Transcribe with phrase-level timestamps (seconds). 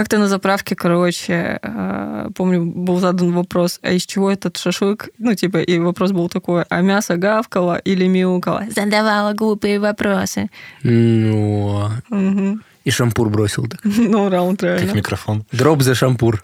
[0.00, 5.10] Как-то на заправке, короче, э, помню, был задан вопрос, а из чего этот шашлык?
[5.18, 8.64] Ну, типа, и вопрос был такой, а мясо гавкало или мяукало?
[8.74, 10.48] Задавала глупые вопросы.
[10.82, 12.62] Ну, Мгм.
[12.84, 13.80] И шампур бросил так.
[13.84, 14.92] Ну, раунд Как реально.
[14.96, 15.44] микрофон.
[15.52, 16.42] Дроп за шампур.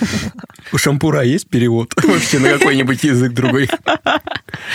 [0.72, 1.92] У шампура есть перевод?
[2.02, 3.68] Вообще на какой-нибудь язык другой.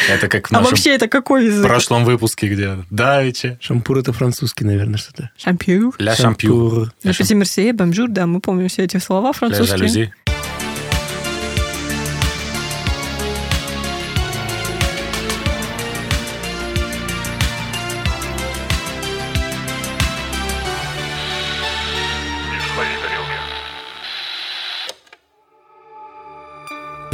[0.09, 1.65] Это как в А нашем вообще это какой язык?
[1.65, 3.57] прошлом выпуске, где давайте.
[3.61, 5.31] Шампур это французский, наверное, что-то.
[5.37, 5.95] Шампюр.
[5.97, 6.13] Ля.
[6.13, 9.77] Le petit merci, bonjour, да, мы помним все эти слова Ля французские.
[9.77, 10.13] жалюзи.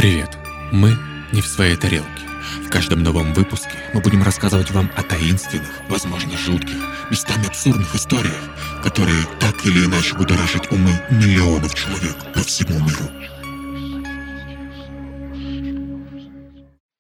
[0.06, 0.38] Привет!
[0.72, 0.96] Мы
[1.32, 2.28] не в своей тарелке.
[2.64, 6.78] В каждом новом выпуске мы будем рассказывать вам о таинственных, возможно, жутких,
[7.10, 8.38] местами абсурдных историях,
[8.84, 13.10] которые так или иначе будоражат умы миллионов человек по всему миру.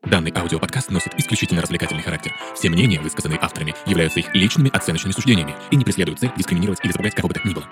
[0.03, 2.33] Данный аудиоподкаст носит исключительно развлекательный характер.
[2.55, 6.91] Все мнения, высказанные авторами, являются их личными оценочными суждениями и не преследуют цель дискриминировать или
[6.91, 7.67] запугать кого бы то ни было.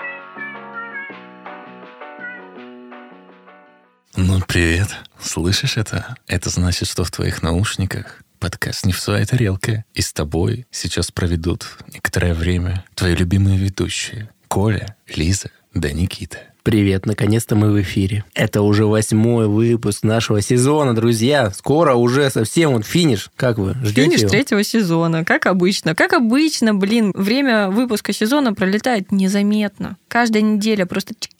[4.15, 4.89] Ну, привет.
[5.19, 6.15] Слышишь это?
[6.27, 9.85] Это значит, что в твоих наушниках подкаст не в своей тарелке.
[9.95, 14.29] И с тобой сейчас проведут некоторое время твои любимые ведущие.
[14.47, 16.37] Коля, Лиза да Никита.
[16.63, 18.23] Привет, наконец-то мы в эфире.
[18.33, 21.51] Это уже восьмой выпуск нашего сезона, друзья.
[21.51, 23.31] Скоро уже совсем вот финиш.
[23.35, 24.29] Как вы, ждете Финиш его?
[24.29, 25.93] третьего сезона, как обычно.
[25.93, 29.97] Как обычно, блин, время выпуска сезона пролетает незаметно.
[30.07, 31.32] Каждая неделя просто чик-чик-чик-чик,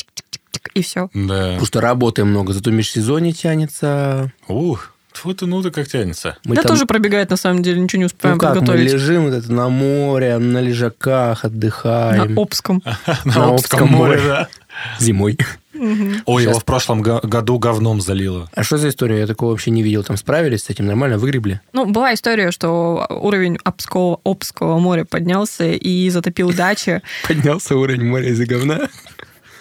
[0.74, 1.10] и все.
[1.14, 1.44] Да.
[1.52, 4.32] Потому что работаем много, зато межсезонье тянется.
[4.48, 6.38] Ух, тьфу ты, ну ты как тянется.
[6.44, 8.92] Мы да там- тоже пробегает, на самом деле, ничего не успеваем ну как, мы подготовить.
[8.94, 12.40] лежим вот это на море, на лежаках, На отдыхаем.
[12.40, 12.82] Обском.
[13.26, 14.48] На Обском море, да.
[15.00, 15.38] Зимой.
[16.26, 18.50] Ой, его в прошлом го- году говном залило.
[18.56, 19.20] А что за история?
[19.20, 20.04] Я такого вообще не видел.
[20.04, 21.62] Там справились с этим нормально, выгребли?
[21.74, 27.02] Ну, была история, что уровень Обского, Обского моря поднялся и затопил дачи.
[27.28, 28.90] Поднялся уровень моря из-за говна.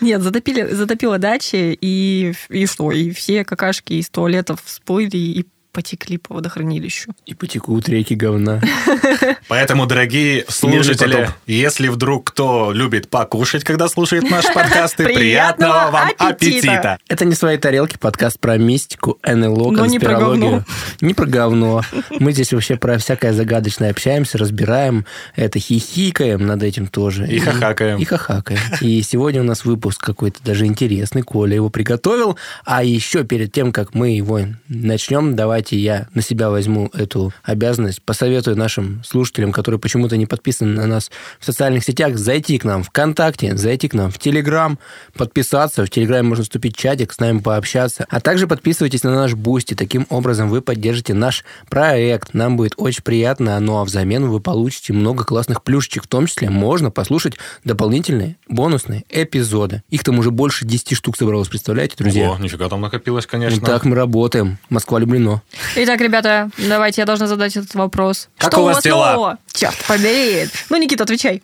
[0.02, 2.90] Нет, затопили, затопило дачи, и, и?
[2.90, 7.12] И все какашки из туалетов всплыли и потекли по водохранилищу.
[7.24, 8.60] И потекут реки говна.
[9.48, 16.10] Поэтому, дорогие слушатели, если вдруг кто любит покушать, когда слушает наши подкасты, Приятного приятного вам
[16.18, 16.98] аппетита!
[17.08, 20.64] Это не свои тарелки, подкаст про мистику, НЛО, про конспирологию.
[21.00, 21.82] Не про говно.
[22.10, 25.04] Мы здесь вообще про всякое загадочное общаемся, разбираем
[25.34, 27.26] это, хихикаем над этим тоже.
[27.26, 27.98] И хахакаем.
[27.98, 28.60] И хахакаем.
[28.80, 31.22] И сегодня у нас выпуск какой-то даже интересный.
[31.22, 32.36] Коля его приготовил.
[32.64, 38.02] А еще перед тем, как мы его начнем, давайте я на себя возьму эту обязанность.
[38.02, 42.82] Посоветую нашим слушателям, которые почему-то не подписаны на нас в социальных сетях, зайти к нам
[42.82, 44.78] ВКонтакте, зайти к нам в Телеграм,
[45.14, 45.84] подписаться.
[45.84, 48.06] В Телеграме можно вступить в чатик, с нами пообщаться.
[48.08, 49.74] А также подписывайтесь на наш Бусти.
[49.74, 52.34] Таким образом вы поддержите наш проект.
[52.34, 53.60] Нам будет очень приятно.
[53.60, 56.04] Ну а взамен вы получите много классных плюшечек.
[56.04, 57.34] В том числе можно послушать
[57.64, 59.82] дополнительные бонусные эпизоды.
[59.90, 62.32] Их там уже больше 10 штук собралось, представляете, друзья?
[62.32, 63.64] О, нифига там накопилось, конечно.
[63.64, 64.58] так мы работаем.
[64.68, 65.42] Москва люблено.
[65.76, 68.28] Итак, ребята, давайте я должна задать этот вопрос.
[68.38, 69.12] Как Что у вас дела?
[69.12, 69.38] нового?
[69.52, 70.48] Черт побери.
[70.70, 71.42] Ну, Никита, отвечай.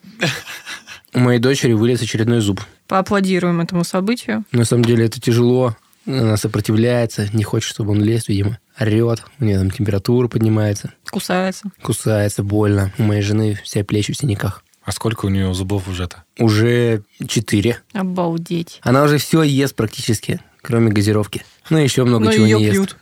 [1.15, 2.61] У моей дочери вылез очередной зуб.
[2.87, 4.45] Поаплодируем этому событию.
[4.53, 5.77] На самом деле это тяжело.
[6.07, 8.59] Она сопротивляется, не хочет, чтобы он лез, видимо.
[8.79, 11.71] Орет, у нее там температура поднимается, Кусается.
[11.83, 12.93] кусается, больно.
[12.97, 14.63] У моей жены все плечи в синяках.
[14.85, 16.25] А сколько у нее зубов уже-то?
[16.39, 17.81] Уже четыре.
[17.93, 18.81] Обалдеть.
[18.83, 21.45] Она уже все ест практически, кроме газировки.
[21.69, 22.97] Ну, еще много Но чего ее не ест.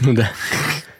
[0.00, 0.32] Ну да.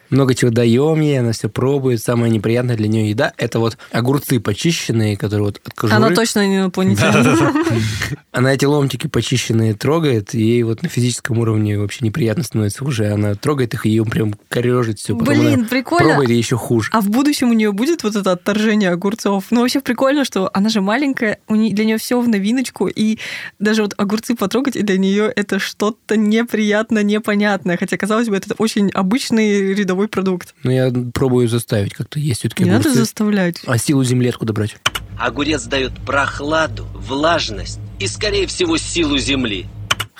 [0.09, 2.01] Много чего даем ей, она все пробует.
[2.01, 5.97] Самая неприятная для нее еда– это вот огурцы почищенные, которые вот от кожуры.
[5.97, 7.83] Она точно не инопланетянин.
[8.31, 13.11] Она эти ломтики почищенные трогает, и ей вот на физическом уровне вообще неприятно становится уже.
[13.11, 15.15] Она трогает их, и ее прям корежит все.
[15.15, 16.09] Блин, прикольно.
[16.09, 16.89] Пробует, и еще хуже.
[16.93, 19.45] А в будущем у нее будет вот это отторжение огурцов.
[19.49, 23.17] Ну, вообще прикольно, что она же маленькая, у нее, для нее все в новиночку, и
[23.59, 27.77] даже вот огурцы потрогать, и для нее это что-то неприятно, непонятное.
[27.77, 30.53] Хотя, казалось бы, это очень обычный рядовой продукт.
[30.63, 32.89] Но я пробую заставить как-то есть все-таки Не огурцы.
[32.89, 33.61] надо заставлять.
[33.65, 34.77] А силу земли откуда брать?
[35.17, 39.65] Огурец дает прохладу, влажность и, скорее всего, силу земли.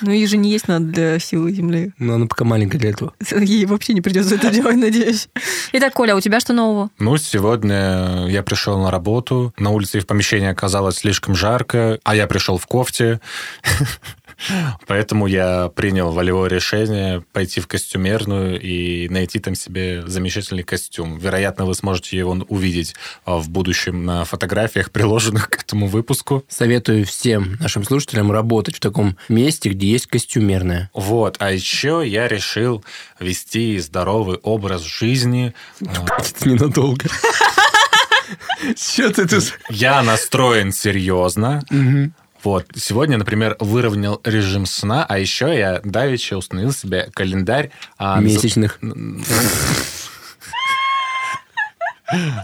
[0.02, 1.92] Ну, ей же не есть надо для силы земли.
[1.98, 3.14] Но она пока маленькая для этого.
[3.40, 5.28] Ей вообще не придется это делать, надеюсь.
[5.72, 6.92] Итак, Коля, у тебя что нового?
[7.00, 12.16] Ну, сегодня я пришел на работу, на улице и в помещении оказалось слишком жарко, а
[12.16, 13.20] я пришел в кофте.
[14.86, 21.18] Поэтому я принял волевое решение пойти в костюмерную и найти там себе замечательный костюм.
[21.18, 22.96] Вероятно, вы сможете его увидеть
[23.26, 26.46] а, в будущем на фотографиях, приложенных к этому выпуску.
[26.48, 30.90] Советую всем нашим слушателям работать в таком месте, где есть костюмерная.
[30.94, 31.38] Вот.
[31.40, 32.84] А еще я решил
[33.20, 35.54] вести здоровый образ жизни.
[36.46, 37.08] Ненадолго.
[38.76, 39.58] Что ты тут?
[39.70, 41.64] Я настроен серьезно.
[42.44, 42.66] Вот.
[42.76, 47.72] Сегодня, например, выровнял режим сна, а еще я давеча установил себе календарь...
[47.98, 48.80] а, Месячных.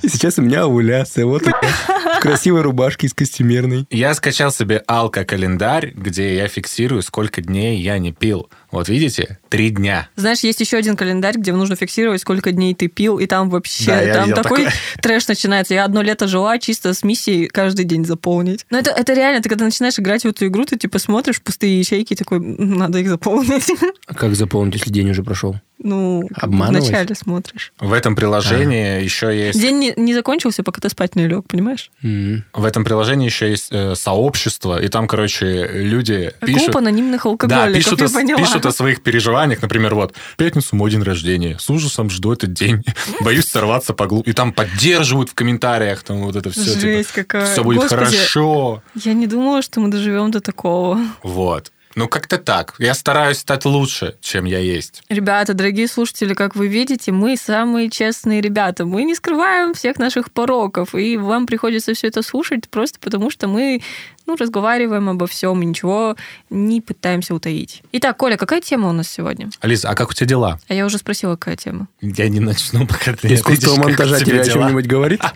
[0.02, 1.26] И сейчас у меня овуляция.
[1.26, 3.86] Вот в красивой рубашке из костюмерной.
[3.90, 8.50] Я скачал себе алко-календарь, где я фиксирую, сколько дней я не пил.
[8.74, 9.38] Вот видите?
[9.50, 10.10] Три дня.
[10.16, 13.86] Знаешь, есть еще один календарь, где нужно фиксировать, сколько дней ты пил, и там вообще,
[14.08, 14.74] Да, там такой такое.
[15.02, 15.76] трэш начинается.
[15.76, 18.66] Я одно лето жила чисто с миссией каждый день заполнить.
[18.72, 21.78] Но это, это реально, ты когда начинаешь играть в эту игру, ты типа смотришь пустые
[21.80, 23.72] ячейки, такой, «М, надо их заполнить.
[24.08, 25.56] А как заполнить, если день уже прошел?
[25.80, 26.88] Ну, Обманывать?
[26.88, 27.74] вначале смотришь.
[27.80, 29.60] В этом приложении еще есть...
[29.60, 31.92] День не, не закончился, пока ты спать не лег, понимаешь?
[32.04, 32.44] М.
[32.54, 36.66] В этом приложении еще есть э, сообщество, и там, короче, люди пишут...
[36.66, 38.40] Клуб анонимных Да, алкоголиков, пишут я поняла.
[38.40, 39.62] пишут о своих переживаниях.
[39.62, 41.58] Например, вот, пятницу мой день рождения.
[41.60, 42.84] С ужасом жду этот день.
[43.22, 44.30] Боюсь сорваться по глупу.
[44.30, 46.80] И там поддерживают в комментариях там вот это все.
[46.80, 47.52] Жесть какая.
[47.52, 48.06] Все будет Господи.
[48.06, 48.84] хорошо.
[48.96, 51.00] Я не думала, что мы доживем до такого.
[51.24, 51.72] Вот.
[51.96, 52.74] Ну, как-то так.
[52.80, 55.04] Я стараюсь стать лучше, чем я есть.
[55.10, 58.86] Ребята, дорогие слушатели, как вы видите, мы самые честные ребята.
[58.86, 63.48] Мы не скрываем всех наших пороков, и вам приходится все это слушать просто потому, что
[63.48, 63.82] мы
[64.26, 66.16] ну, разговариваем обо всем и ничего
[66.50, 67.84] не пытаемся утаить.
[67.92, 69.50] Итак, Коля, какая тема у нас сегодня?
[69.62, 70.60] Алиса, а как у тебя дела?
[70.68, 71.88] А я уже спросила, какая тема.
[72.02, 75.22] Я не начну, пока ты не Искусство монтажа тебе о чем-нибудь говорит?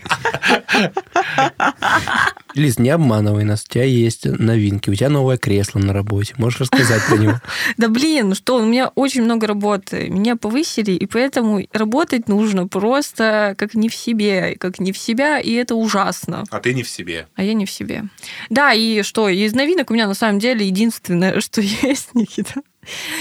[2.57, 3.63] Лиз, не обманывай нас.
[3.67, 4.89] У тебя есть новинки.
[4.89, 6.33] У тебя новое кресло на работе.
[6.37, 7.33] Можешь рассказать про него.
[7.77, 10.09] Да блин, ну что, у меня очень много работы.
[10.09, 15.39] Меня повысили, и поэтому работать нужно просто как не в себе, как не в себя,
[15.39, 16.43] и это ужасно.
[16.49, 17.27] А ты не в себе.
[17.35, 18.05] А я не в себе.
[18.49, 22.61] Да, и что, из новинок у меня на самом деле единственное, что есть, Никита.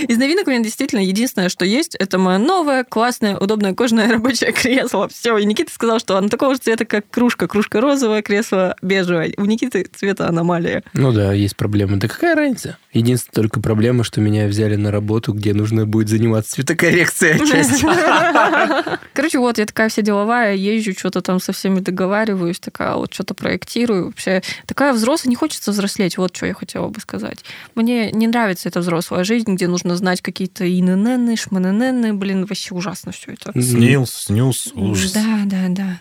[0.06, 4.53] Из новинок у меня действительно единственное, что есть, это мое новое, классное, удобное кожаное рабочее
[4.53, 5.08] кресло.
[5.08, 5.37] Все.
[5.38, 7.49] И Никита сказал, что оно такого же цвета, как кружка.
[7.49, 9.35] Кружка розовая, кресло бежевое.
[9.37, 10.85] У Никиты цвета аномалия.
[10.93, 11.97] Ну да, есть проблемы.
[11.97, 12.79] Да какая разница?
[12.96, 18.98] Единственная только проблема, что меня взяли на работу, где нужно будет заниматься цветокоррекцией отчасти.
[19.12, 23.34] Короче, вот я такая вся деловая, езжу, что-то там со всеми договариваюсь, такая вот что-то
[23.34, 24.06] проектирую.
[24.06, 27.44] Вообще такая взрослая, не хочется взрослеть, вот что я хотела бы сказать.
[27.75, 33.12] Мне не нравится эта взрослая жизнь, где нужно знать какие-то инн, шманнн, блин, вообще ужасно
[33.12, 33.52] все это.
[33.60, 35.12] Снилс, снюс, ужас.
[35.12, 36.00] Да, да, да.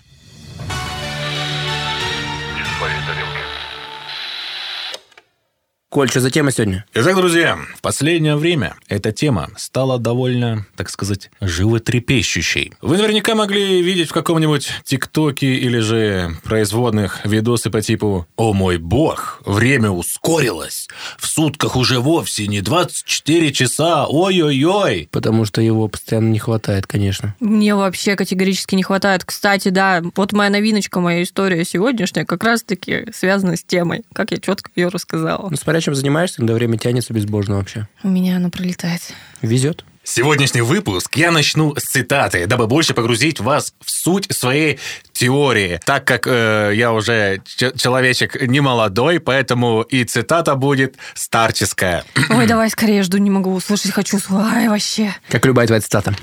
[5.96, 6.84] Коль, что за тема сегодня?
[6.94, 12.74] Итак, друзья, в последнее время эта тема стала довольно, так сказать, животрепещущей.
[12.82, 18.78] Вы наверняка могли видеть в каком-нибудь ТикТоке или же производных видосы по типу «О мой
[18.78, 20.90] бог, время ускорилось!
[21.18, 27.36] В сутках уже вовсе не 24 часа, ой-ой-ой!» Потому что его постоянно не хватает, конечно.
[27.40, 29.24] Мне вообще категорически не хватает.
[29.24, 34.40] Кстати, да, вот моя новиночка, моя история сегодняшняя как раз-таки связана с темой, как я
[34.40, 35.48] четко ее рассказала.
[35.50, 37.88] Ну, смотря чем занимаешься, когда время тянется безбожно вообще.
[38.04, 39.02] У меня оно пролетает.
[39.42, 39.84] Везет.
[40.08, 44.80] Сегодняшний выпуск я начну с цитаты, дабы больше погрузить вас в суть своей
[45.14, 45.80] теории.
[45.84, 52.04] Так как э, я уже ч- человечек не молодой, поэтому и цитата будет старческая.
[52.30, 54.20] Ой, давай скорее, жду, не могу услышать, хочу.
[54.30, 55.16] Ай, вообще.
[55.30, 56.14] Как любая твоя цитата.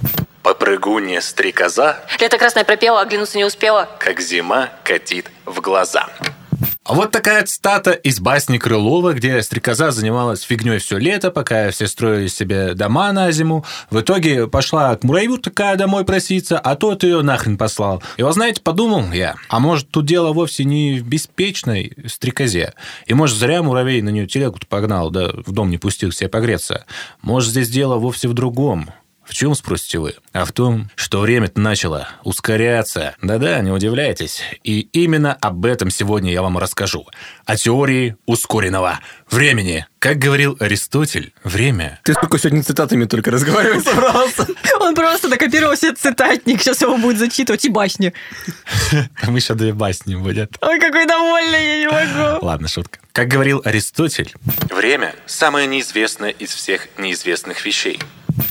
[0.45, 3.89] Попрыгунья стрекоза, Лето красное пропела, оглянуться не успела.
[3.99, 6.09] как зима катит в глаза.
[6.85, 11.87] А Вот такая цитата из басни Крылова, где стрекоза занималась фигней все лето, пока все
[11.87, 13.65] строили себе дома на зиму.
[13.89, 18.03] В итоге пошла к муравью такая домой проситься, а тот ее нахрен послал.
[18.17, 22.75] И вот знаете, подумал я, а может тут дело вовсе не в беспечной стрекозе.
[23.07, 26.85] И может зря муравей на нее телегу погнал, да в дом не пустил себе погреться.
[27.21, 28.91] Может здесь дело вовсе в другом.
[29.25, 30.15] В чем, спросите вы?
[30.33, 33.15] А в том, что время-то начало ускоряться.
[33.23, 34.43] Да-да, не удивляйтесь.
[34.65, 37.07] И именно об этом сегодня я вам расскажу.
[37.47, 39.01] О теории ускоренного
[39.31, 39.87] времени.
[40.01, 44.49] Как говорил Аристотель, время Ты сколько сегодня цитатами только разговариваешь собрался?
[44.81, 48.13] Он просто накопировал себе цитатник, сейчас его будет зачитывать и басни.
[49.21, 50.57] Там еще две басни будет.
[50.61, 52.45] Ой, какой довольный, я не могу.
[52.45, 52.99] Ладно, шутка.
[53.13, 54.35] Как говорил Аристотель,
[54.71, 58.01] время– самое неизвестное из всех неизвестных вещей.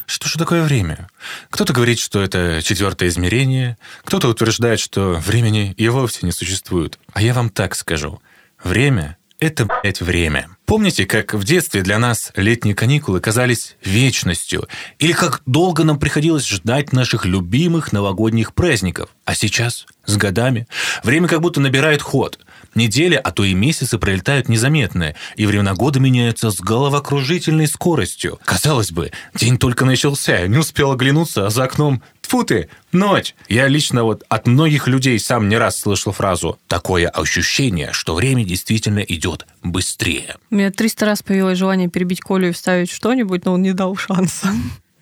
[0.05, 1.09] Что же такое время?
[1.49, 6.99] Кто-то говорит, что это четвертое измерение, кто-то утверждает, что времени и вовсе не существует.
[7.13, 8.21] А я вам так скажу.
[8.63, 10.49] Время– это, блядь, время.
[10.65, 14.67] Помните, как в детстве для нас летние каникулы казались вечностью?
[14.99, 19.09] Или как долго нам приходилось ждать наших любимых новогодних праздников?
[19.25, 20.67] А сейчас, с годами,
[21.03, 22.39] время как будто набирает ход.
[22.75, 28.39] Недели, а то и месяцы пролетают незаметно, и времена года меняются с головокружительной скоростью.
[28.45, 32.01] Казалось бы, день только начался, не успел оглянуться, а за окном
[32.31, 33.35] Тьфу ты, ночь.
[33.49, 38.45] Я лично вот от многих людей сам не раз слышал фразу «такое ощущение, что время
[38.45, 40.37] действительно идет быстрее».
[40.49, 43.97] У меня 300 раз появилось желание перебить Колю и вставить что-нибудь, но он не дал
[43.97, 44.47] шанса.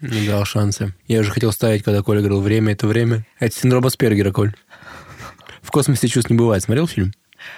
[0.01, 0.95] Не дал шанса.
[1.07, 3.27] Я уже хотел ставить, когда Коля говорил «время– это время».
[3.37, 4.55] Это синдром Аспергера, Коль.
[5.61, 6.63] В космосе чувств не бывает.
[6.63, 7.13] Смотрел фильм?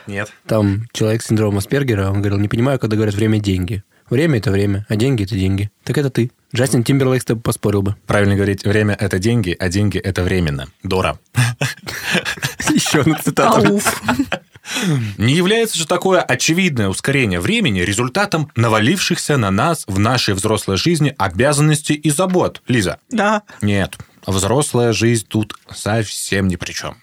[0.07, 0.31] Нет.
[0.47, 3.83] Там человек с синдромом Аспергера, он говорил, не понимаю, когда говорят «время– деньги».
[4.09, 5.71] Время– это время, а деньги– это деньги.
[5.85, 6.31] Так это ты.
[6.53, 7.95] Джастин Тимберлейк с тобой поспорил бы.
[8.07, 10.67] Правильно говорить, время– это деньги, а деньги– это временно.
[10.83, 11.17] Дора.
[12.69, 13.69] Еще одна цитата.
[13.69, 14.03] Ауф.
[15.17, 21.15] Не является же такое очевидное ускорение времени результатом навалившихся на нас в нашей взрослой жизни
[21.17, 22.99] обязанностей и забот, Лиза?
[23.09, 23.43] Да.
[23.61, 26.97] Нет, взрослая жизнь тут совсем ни при чем.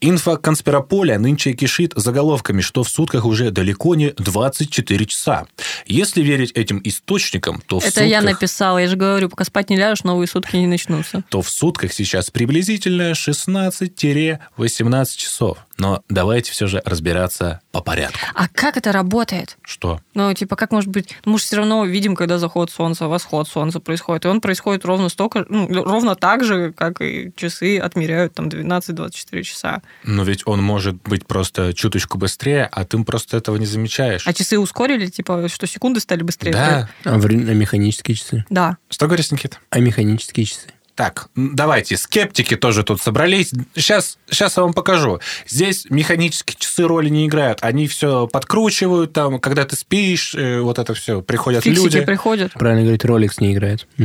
[0.00, 5.46] Инфоконспирополя нынче кишит заголовками, что в сутках уже далеко не 24 часа.
[5.86, 8.40] Если верить этим источникам, то в Это я сутках...
[8.40, 8.78] написала.
[8.78, 11.22] Я же говорю, пока спать не ляжешь, новые сутки не начнутся.
[11.28, 15.58] то в сутках сейчас приблизительно 16-18 часов.
[15.82, 18.20] Но давайте все же разбираться по порядку.
[18.34, 19.58] А как это работает?
[19.62, 20.00] Что?
[20.14, 21.16] Ну, типа, как может быть?
[21.24, 24.24] Мы же все равно видим, когда заход солнца, восход солнца происходит.
[24.24, 29.42] И он происходит ровно столько, ну, ровно так же, как и часы отмеряют там 12-24
[29.42, 29.82] часа.
[30.04, 34.24] Но ведь он может быть просто чуточку быстрее, а ты просто этого не замечаешь.
[34.24, 36.52] А часы ускорили, типа, что секунды стали быстрее?
[36.52, 36.88] Да.
[37.04, 38.44] А, а механические часы?
[38.50, 38.76] Да.
[38.88, 39.56] Что говоришь, Никита?
[39.70, 40.68] А механические часы?
[40.94, 43.52] Так, давайте, скептики тоже тут собрались.
[43.74, 45.20] Сейчас, сейчас я вам покажу.
[45.46, 47.58] Здесь механические часы роли не играют.
[47.62, 52.00] Они все подкручивают, там, когда ты спишь, э, вот это все, приходят Фиксики люди.
[52.02, 52.52] приходят.
[52.52, 53.86] Правильно говорить, Rolex не играет.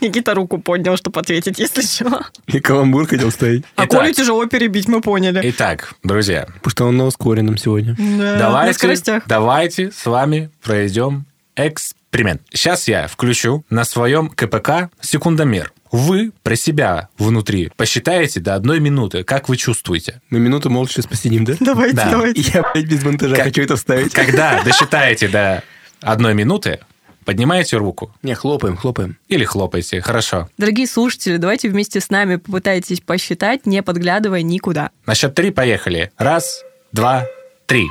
[0.00, 2.22] Никита руку поднял, чтобы ответить, если что.
[2.46, 3.64] И каламбур хотел ставить.
[3.76, 3.86] А.
[3.86, 5.40] Колю тяжело перебить, мы поняли.
[5.44, 7.94] Итак, друзья, Потому что он на ускоренном сегодня.
[7.98, 9.22] Да, на давайте, скоростях.
[9.26, 11.99] давайте с вами пройдем эксперимент.
[12.12, 15.72] Сейчас я включу на своем КПК секундомер.
[15.92, 20.20] Вы про себя внутри посчитаете до одной минуты, как вы чувствуете.
[20.30, 21.54] Мы минуту молча посидим, да?
[21.60, 22.10] Давайте, Да.
[22.10, 22.40] давайте.
[22.42, 24.12] Я, блядь, без монтажа Как- хочу это вставить.
[24.12, 25.64] Когда досчитаете до
[26.00, 26.78] одной минуты,
[27.24, 29.16] поднимаете руку Не, хлопаем, хлопаем.
[29.28, 30.00] или хлопаете.
[30.00, 30.48] Хорошо.
[30.58, 34.90] Дорогие слушатели, давайте вместе с нами попытайтесь посчитать, не подглядывая никуда.
[35.06, 36.12] На счет три поехали.
[36.18, 36.62] Раз,
[36.92, 37.26] два,
[37.66, 37.86] три.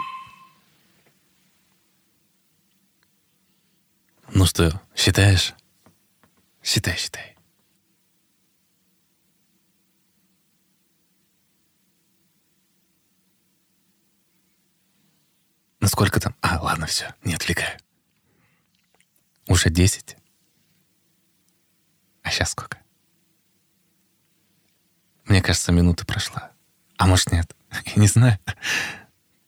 [4.32, 5.54] Ну что, считаешь?
[6.62, 7.36] Считай, считай.
[15.80, 16.36] Ну сколько там?
[16.42, 17.80] А, ладно, все, не отвлекаю.
[19.48, 20.16] Уже десять.
[22.22, 22.78] А сейчас сколько?
[25.26, 26.52] Мне кажется, минута прошла.
[26.98, 27.56] А может, нет?
[27.86, 28.38] Я не знаю.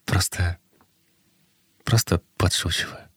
[0.05, 0.57] Просто...
[1.83, 3.10] Просто подшучиваю.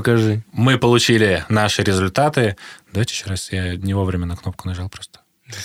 [0.00, 0.42] Покажи.
[0.52, 2.56] Мы получили наши результаты.
[2.90, 3.52] Давайте еще раз.
[3.52, 5.20] Я не вовремя на кнопку нажал просто.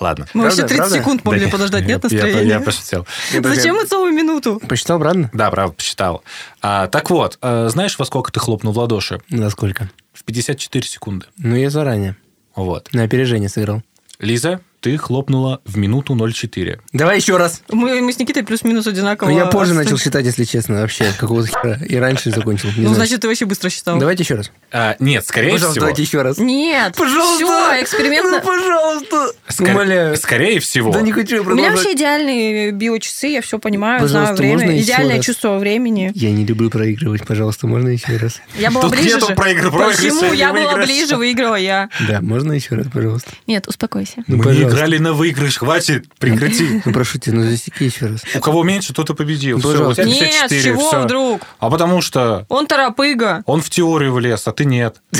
[0.00, 0.26] Ладно.
[0.32, 0.98] Мы Правда, вообще 30 правда?
[0.98, 2.42] секунд могли Да, подождать, нет настроения?
[2.48, 3.06] Я, пошутил.
[3.42, 4.58] Зачем мы целую минуту?
[4.66, 5.28] Посчитал, правильно?
[5.34, 6.24] Да, правда, посчитал.
[6.62, 9.20] А, так вот, а, знаешь, во сколько ты хлопнул в ладоши?
[9.28, 9.90] На сколько?
[10.14, 11.26] В 54 секунды.
[11.36, 12.16] Ну, я заранее.
[12.54, 12.88] Вот.
[12.94, 13.82] На опережение сыграл.
[14.18, 16.78] Лиза, ты хлопнула в минуту 0,4.
[16.92, 17.60] Давай еще раз.
[17.72, 19.30] Мы, мы с Никитой плюс-минус одинаково.
[19.30, 19.84] Ну, я позже отстали.
[19.84, 21.12] начал считать, если честно, вообще.
[21.18, 21.76] Какого-то хера.
[21.88, 22.68] И раньше закончил.
[22.68, 22.94] Не Ну, знаю.
[22.94, 23.98] значит, ты вообще быстро считал.
[23.98, 24.52] Давайте еще раз.
[24.70, 25.80] А, нет, скорее Пожалуйста, всего...
[25.86, 26.38] давайте еще раз.
[26.38, 28.26] Нет, все, эксперимент...
[28.30, 29.32] Ну, пожалуйста.
[29.48, 30.16] скор- Умоляю.
[30.16, 30.92] Скорее всего...
[30.92, 31.74] Да не хочу я У меня продолжать.
[31.78, 34.80] вообще идеальные биочасы, я все понимаю, Пожалуйста, знаю можно время.
[34.80, 35.24] еще Идеальное раз?
[35.24, 36.12] чувство времени.
[36.14, 38.40] Я не люблю проигрывать, пожалуйста, можно еще раз?
[38.56, 39.34] Я была Тут ближе нету же.
[39.34, 40.32] проигрыша, Почему?
[40.32, 41.88] Я была ближе, выиграла я.
[42.06, 43.30] Да, можно еще раз, пожалуйста?
[43.48, 44.22] Нет, успокойся.
[44.28, 44.75] Ну, пожалуйста.
[44.76, 46.82] Играли на выигрыш, хватит, прекрати.
[46.84, 48.20] Ну, прошу тебя, ну засеки еще раз.
[48.34, 49.58] У кого меньше, тот и победил.
[49.62, 51.42] Ну, тебя Нет, с 54, чего вдруг?
[51.58, 53.42] А потому что Он торопыга.
[53.46, 55.00] он в теорию влез, а ты нет.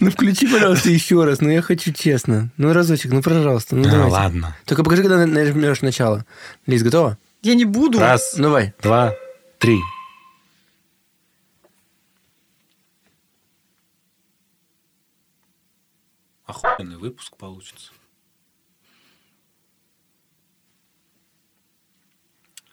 [0.00, 1.40] Ну, включи, пожалуйста, еще раз.
[1.40, 2.50] Ну, я хочу честно.
[2.56, 3.74] Ну, разочек, ну, пожалуйста.
[3.74, 4.12] Ну, А, давайте.
[4.12, 4.56] ладно.
[4.64, 6.24] Только покажи, когда нажмешь начало.
[6.66, 7.18] Лиз, готова?
[7.42, 7.98] Я не буду.
[7.98, 8.74] Раз, Ну, Давай.
[8.80, 9.14] два,
[9.58, 9.78] три.
[16.48, 17.92] Охуенный выпуск получится.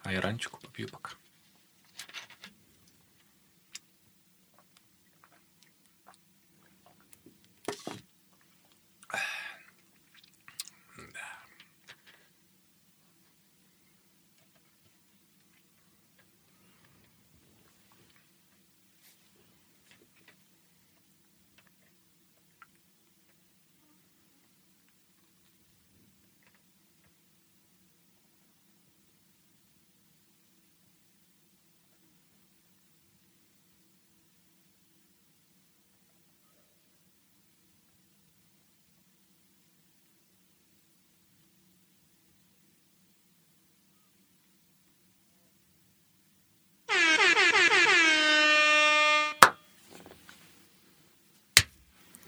[0.01, 1.12] А я ранчику попью пока.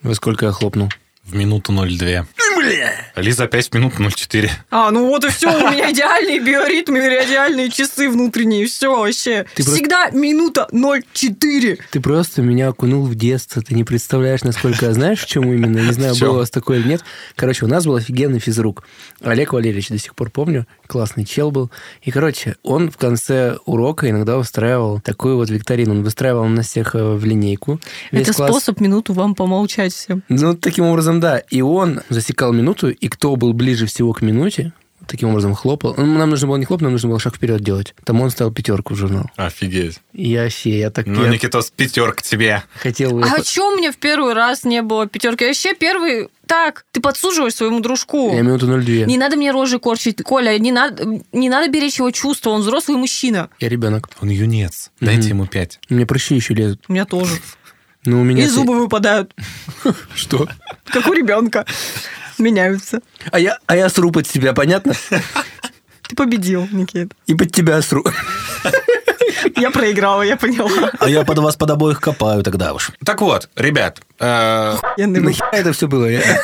[0.07, 0.89] Во сколько я хлопнул?
[1.25, 2.25] В минуту 02.
[3.15, 4.51] Лиза 5 минут 04.
[4.71, 9.45] А, ну вот и все, у меня идеальные биоритмы, идеальные часы внутренние, все вообще.
[9.55, 11.79] Ты просто- Всегда минута 0,4.
[11.91, 13.61] Ты просто меня окунул в детство.
[13.61, 14.91] Ты не представляешь, насколько...
[14.93, 15.79] Знаешь, в чем именно?
[15.79, 17.03] Не знаю, было у вас такое или нет.
[17.35, 18.83] Короче, у нас был офигенный физрук.
[19.21, 20.65] Олег Валерьевич, до сих пор помню.
[20.87, 21.69] Классный чел был.
[22.01, 25.91] И, короче, он в конце урока иногда устраивал такую вот викторину.
[25.91, 27.79] Он выстраивал нас всех э, в линейку.
[28.11, 30.23] Весь Это класс- способ минуту вам помолчать всем.
[30.29, 31.37] Ну, таким образом, да.
[31.39, 34.73] И он засекал минуту, и кто был ближе всего к минуте,
[35.07, 35.93] таким образом хлопал.
[35.97, 37.95] Ну, Нам нужно было не хлопать, нам нужно было шаг вперед делать.
[38.03, 39.29] Там он ставил пятерку в журнал.
[39.37, 39.99] Офигеть.
[40.11, 42.63] Я вообще, я так Ну, я Никитос, пятерка тебе.
[42.75, 43.23] хотел...
[43.23, 45.45] А что у меня в первый раз не было пятерки?
[45.45, 46.27] Я вообще первый...
[46.45, 48.33] Так, ты подсуживаешь своему дружку.
[48.33, 49.05] Я минуту 02.
[49.05, 50.21] Не надо мне рожи корчить.
[50.23, 52.49] Коля, не надо, не надо беречь его чувства.
[52.51, 53.49] Он взрослый мужчина.
[53.59, 54.09] Я ребенок.
[54.21, 54.91] Он юнец.
[54.99, 55.79] Дайте ему 5.
[55.89, 56.83] У меня прыщи еще лезут.
[56.87, 57.35] У меня тоже.
[58.05, 58.45] Ну, у меня...
[58.45, 59.33] И зубы выпадают,
[60.15, 60.47] Что?
[60.85, 61.65] как у ребенка.
[62.43, 63.01] Меняются.
[63.31, 64.93] А я, а я сру под себя, понятно?
[66.07, 67.13] Ты победил, Никита.
[67.25, 68.03] И под тебя сру.
[69.55, 70.91] Я проиграла, я поняла.
[70.99, 72.91] А я под вас под обоих копаю тогда уж.
[73.03, 74.75] Так вот, ребят, э.
[74.97, 76.05] Нахера это все было?
[76.05, 76.41] Я-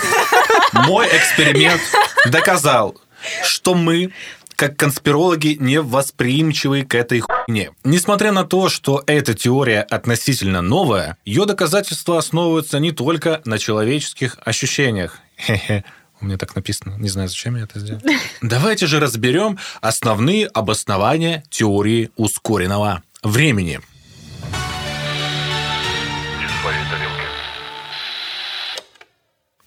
[0.74, 1.82] мой эксперимент
[2.30, 3.00] доказал,
[3.44, 4.12] что мы,
[4.56, 7.72] как конспирологи, не восприимчивы к этой хуйне.
[7.84, 14.38] Несмотря на то, что эта теория относительно новая, ее доказательства основываются не только на человеческих
[14.44, 15.20] ощущениях.
[15.38, 15.84] Хе-хе.
[16.22, 16.96] У меня так написано.
[16.98, 18.02] Не знаю, зачем я это сделал.
[18.42, 23.82] Давайте же разберем основные обоснования теории ускоренного времени.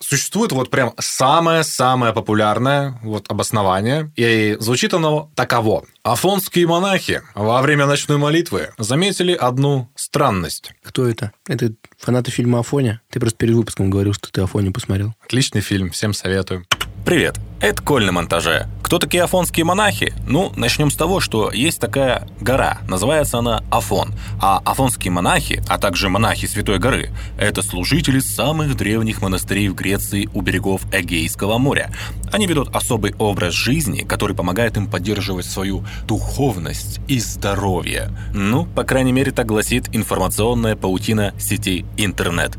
[0.09, 5.85] Существует вот прям самое-самое популярное вот обоснование, и звучит оно таково.
[6.05, 10.71] Афонские монахи во время ночной молитвы заметили одну странность.
[10.85, 11.33] Кто это?
[11.49, 13.01] Это фанаты фильма «Афоня»?
[13.11, 15.13] Ты просто перед выпуском говорил, что ты «Афоню» посмотрел.
[15.25, 16.65] Отличный фильм, всем советую.
[17.05, 18.69] Привет, это Коль на монтаже.
[18.87, 20.15] Кто такие афонские монахи?
[20.29, 24.15] Ну, начнем с того, что есть такая гора, называется она Афон.
[24.41, 30.29] А афонские монахи, а также монахи Святой горы, это служители самых древних монастырей в Греции
[30.33, 31.91] у берегов Эгейского моря.
[32.31, 38.17] Они ведут особый образ жизни, который помогает им поддерживать свою духовность и здоровье.
[38.33, 42.57] Ну, по крайней мере, так гласит информационная паутина сетей интернет.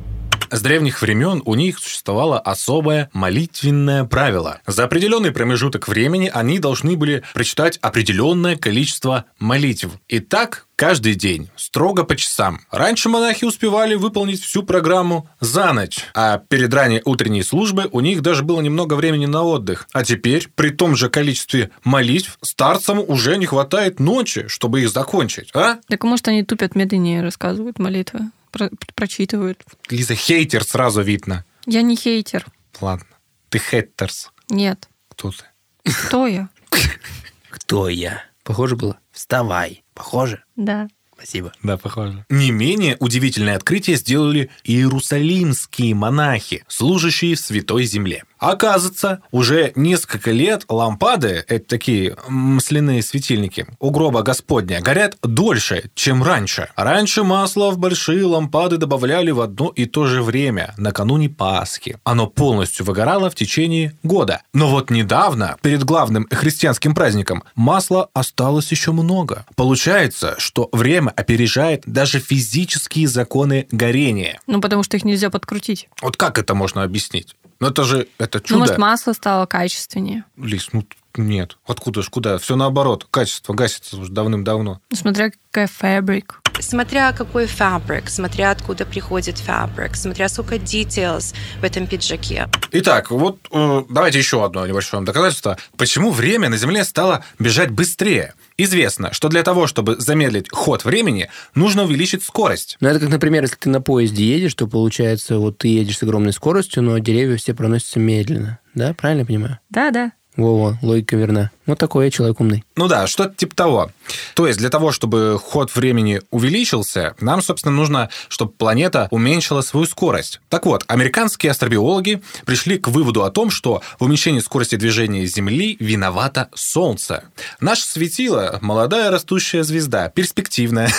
[0.49, 4.61] С древних времен у них существовало особое молитвенное правило.
[4.65, 9.89] За определенный промежуток времени они должны были прочитать определенное количество молитв.
[10.07, 12.61] И так каждый день, строго по часам.
[12.71, 18.21] Раньше монахи успевали выполнить всю программу за ночь, а перед ранней утренней службой у них
[18.21, 19.87] даже было немного времени на отдых.
[19.91, 25.49] А теперь, при том же количестве молитв, старцам уже не хватает ночи, чтобы их закончить,
[25.53, 25.79] а?
[25.87, 28.21] Так может они тупят медленнее рассказывают молитвы,
[28.57, 29.63] про- прочитывают.
[29.89, 31.45] Лиза, хейтер сразу видно.
[31.65, 32.45] Я не хейтер.
[32.81, 33.05] Ладно,
[33.49, 34.31] ты хейтерс.
[34.49, 34.89] Нет.
[35.09, 35.43] Кто ты?
[35.91, 36.49] Кто я?
[37.49, 38.23] Кто я?
[38.43, 38.97] Похоже было?
[39.11, 39.83] Вставай.
[39.93, 40.43] Похоже?
[40.55, 40.87] Да.
[41.13, 41.51] Спасибо.
[41.63, 42.25] Да, похоже.
[42.29, 48.23] Не менее удивительное открытие сделали иерусалимские монахи, служащие в Святой Земле.
[48.39, 56.23] Оказывается, уже несколько лет лампады, это такие масляные светильники, у гроба Господня, горят дольше, чем
[56.23, 56.69] раньше.
[56.75, 61.97] Раньше масло в большие лампады добавляли в одно и то же время, накануне Пасхи.
[62.03, 64.41] Оно полностью выгорало в течение года.
[64.53, 69.45] Но вот недавно, перед главным христианским праздником, масла осталось еще много.
[69.55, 74.39] Получается, что время опережает даже физические законы горения.
[74.47, 75.89] Ну, потому что их нельзя подкрутить.
[76.01, 77.35] Вот как это можно объяснить?
[77.59, 78.59] Ну, это же это Ну, чудо.
[78.59, 80.25] может, масло стало качественнее.
[80.37, 81.57] Лис, ну нет.
[81.65, 82.37] Откуда ж, куда?
[82.37, 83.07] Все наоборот.
[83.09, 84.79] Качество гасится уже давным-давно.
[84.91, 86.41] Ну, смотря какая фабрик.
[86.59, 92.47] Смотря какой фабрик, смотря откуда приходит фабрик, смотря сколько details в этом пиджаке.
[92.71, 95.57] Итак, вот э, давайте еще одно небольшое доказательство.
[95.77, 98.33] Почему время на Земле стало бежать быстрее?
[98.57, 102.77] Известно, что для того, чтобы замедлить ход времени, нужно увеличить скорость.
[102.79, 106.03] Ну, это как, например, если ты на поезде едешь, то получается, вот ты едешь с
[106.03, 108.59] огромной скоростью, но деревья все проносятся медленно.
[108.73, 109.59] Да, правильно я понимаю?
[109.69, 110.11] Да-да.
[110.35, 111.51] Во-во, логика верна.
[111.67, 112.63] Вот такой я человек умный.
[112.77, 113.91] Ну да, что-то типа того.
[114.33, 119.85] То есть для того, чтобы ход времени увеличился, нам, собственно, нужно, чтобы планета уменьшила свою
[119.85, 120.39] скорость.
[120.49, 125.75] Так вот, американские астробиологи пришли к выводу о том, что в уменьшении скорости движения Земли
[125.79, 127.25] виновато Солнце.
[127.59, 130.89] Наше светило– молодая растущая звезда, перспективная.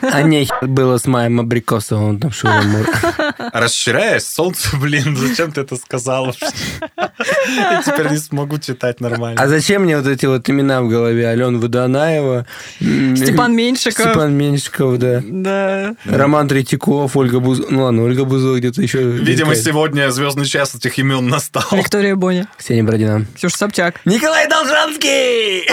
[0.00, 2.86] А не было с моим абрикосовым там шурам
[3.52, 6.32] Расширяясь, Солнце, блин, зачем ты это сказала?
[7.56, 9.40] Я теперь не смогу читать нормально.
[9.40, 11.28] А зачем мне вот эти вот имена в голове?
[11.28, 12.46] Алена Водонаева,
[12.78, 14.06] Степан Меньшиков.
[14.06, 15.22] Степан Меньшиков, да.
[15.24, 15.94] Да.
[16.04, 17.66] Роман Третьяков, Ольга Бузова.
[17.70, 19.02] Ну ладно, Ольга Бузова где-то еще.
[19.02, 19.64] Видимо, мелькает.
[19.64, 21.64] сегодня звездный час этих имен настал.
[21.72, 22.48] Виктория Боня.
[22.56, 23.26] Ксения Бородина.
[23.36, 24.00] Ксюша Собчак.
[24.04, 25.68] Николай Должанский!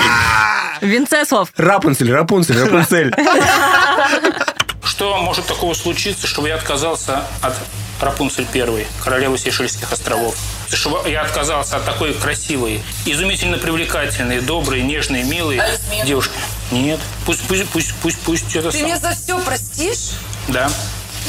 [0.81, 1.51] Винцеслав.
[1.57, 3.13] Рапунцель, Рапунцель, Рапунцель.
[4.83, 7.53] Что может такого случиться, чтобы я отказался от
[8.01, 10.35] Рапунцель первой, королевы Сейшельских островов?
[10.73, 15.61] Чтобы я отказался от такой красивой, изумительно привлекательной, доброй, нежной, милой
[16.05, 16.33] девушки?
[16.71, 16.99] Нет.
[17.25, 18.87] Пусть, пусть, пусть, пусть, пусть это Ты сам.
[18.87, 20.11] мне за все простишь?
[20.47, 20.71] Да,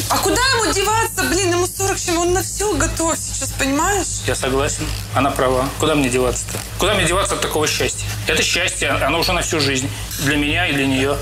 [0.09, 1.23] А куда ему деваться?
[1.25, 4.07] Блин, ему 40 чем, он на все готов сейчас, понимаешь?
[4.27, 4.87] я согласен.
[5.15, 5.69] Она права.
[5.79, 6.59] Куда мне деваться-то?
[6.79, 8.07] Куда мне деваться от такого счастья?
[8.27, 9.91] Это счастье, оно уже на всю жизнь.
[10.21, 11.19] Для меня и для нее.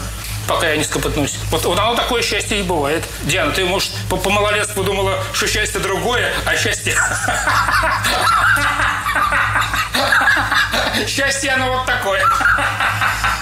[0.48, 1.36] Пока я не скопытнусь.
[1.50, 3.04] Вот, вот оно такое счастье и бывает.
[3.22, 6.94] Диана, ты, может, по, по малолетству думала, что счастье другое, а счастье...
[11.06, 12.22] Счастье оно вот такое.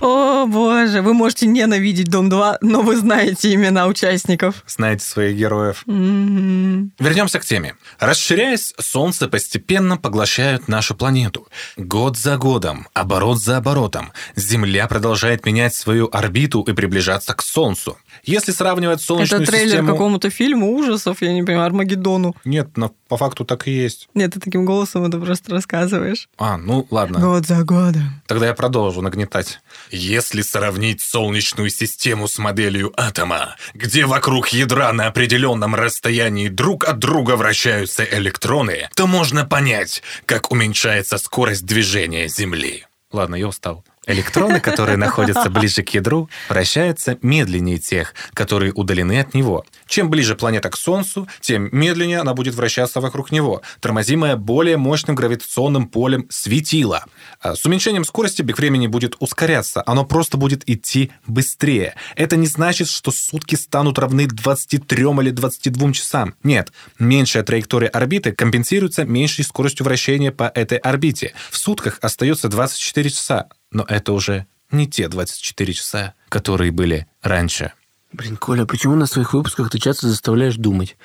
[0.00, 4.62] О, боже, вы можете ненавидеть Дом 2, но вы знаете имена участников.
[4.66, 5.84] Знаете своих героев.
[5.86, 6.92] М.
[6.98, 7.74] Вернемся к теме.
[7.98, 11.46] Расширяясь, Солнце постепенно поглощает нашу планету.
[11.76, 17.96] Год за годом, оборот за оборотом, Земля продолжает менять свою орбиту и приближаться к Солнцу.
[18.24, 19.92] Если сравнивать Солнечную Это трейлер систему...
[19.92, 22.34] какому-то фильму ужасов, я не понимаю, Армагеддону.
[22.44, 24.08] Нет, но по факту так и есть.
[24.14, 26.28] Нет, ты таким голосом это просто рассказываешь.
[26.38, 27.20] А, ну ладно.
[27.20, 28.22] Год за годом.
[28.26, 29.60] Тогда я продолжу нагнетать.
[29.90, 36.98] Если сравнить Солнечную систему с моделью атома, где вокруг ядра на определенном расстоянии друг от
[36.98, 42.86] друга вращаются электроны, то можно понять, как уменьшается скорость движения Земли.
[43.12, 43.84] Ладно, я устал.
[44.06, 49.64] Электроны, которые находятся ближе к ядру, вращаются медленнее тех, которые удалены от него.
[49.86, 55.14] Чем ближе планета к Солнцу, тем медленнее она будет вращаться вокруг него, тормозимая более мощным
[55.14, 57.04] гравитационным полем светила.
[57.40, 61.94] А С уменьшением скорости бег времени будет ускоряться, оно просто будет идти быстрее.
[62.16, 66.34] Это не значит, что сутки станут равны 23 или 22 часам.
[66.42, 71.32] Нет, меньшая траектория орбиты компенсируется меньшей скоростью вращения по этой орбите.
[71.50, 77.72] В сутках остается 24 часа, но это уже не те 24 часа, которые были раньше.
[78.16, 80.96] Блин, Коля, почему на своих выпусках ты часто заставляешь думать?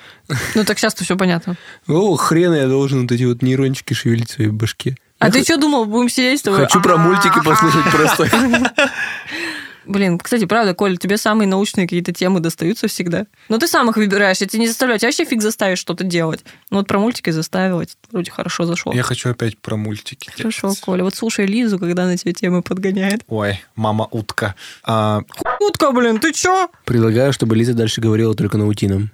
[0.54, 1.56] Ну так сейчас-то все понятно.
[1.86, 4.96] О, хрена я должен вот эти вот нейрончики шевелить в своей башке.
[5.18, 6.60] А Я ты х- что думал, будем сидеть с тобой?
[6.60, 8.28] Хочу про мультики послушать просто.
[9.86, 13.26] Блин, кстати, правда, Коль, тебе самые научные какие-то темы достаются всегда.
[13.48, 14.98] Но ты сам их выбираешь, я тебя не заставляю.
[14.98, 16.44] Тебя вообще фиг заставишь что-то делать.
[16.70, 18.92] Ну вот про мультики заставила, это вроде хорошо зашел.
[18.92, 20.30] Я хочу опять про мультики.
[20.36, 20.80] Хорошо, делать.
[20.80, 21.04] Коля.
[21.04, 23.22] Вот слушай Лизу, когда она тебе темы подгоняет.
[23.28, 24.54] Ой, мама утка.
[24.84, 25.22] А,
[25.60, 26.68] Утка, блин, ты чё?
[26.84, 29.10] Предлагаю, чтобы Лиза дальше говорила только наутином.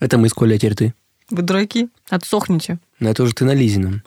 [0.00, 0.94] Это мы с Колей, а теперь ты.
[1.30, 1.88] Вы дураки?
[2.08, 2.78] Отсохните.
[3.00, 4.02] Но это уже ты на Лизином.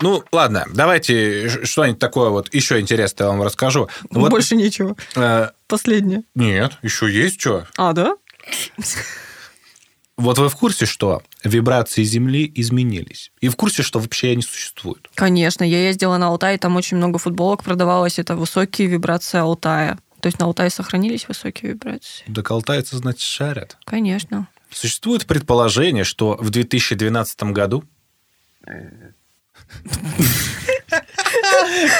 [0.00, 3.88] Ну, ладно, давайте что-нибудь такое вот еще интересное вам расскажу.
[4.10, 4.96] Вот, Больше ничего.
[5.16, 6.22] э, Последнее.
[6.34, 7.66] нет, еще есть что.
[7.76, 8.16] А, да?
[10.16, 13.32] Вот вы в курсе, что вибрации Земли изменились?
[13.40, 15.08] И в курсе, что вообще они существуют?
[15.14, 18.18] Конечно, я ездила на Алтай, там очень много футболок продавалось.
[18.18, 19.98] Это высокие вибрации Алтая.
[20.20, 22.24] То есть на Алтае сохранились высокие вибрации?
[22.26, 23.78] Да алтайцы, значит, шарят.
[23.84, 24.48] Конечно.
[24.70, 27.84] Существует предположение, что в 2012 году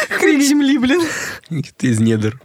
[0.09, 1.02] Крик земли, блин.
[1.80, 2.40] Из недр.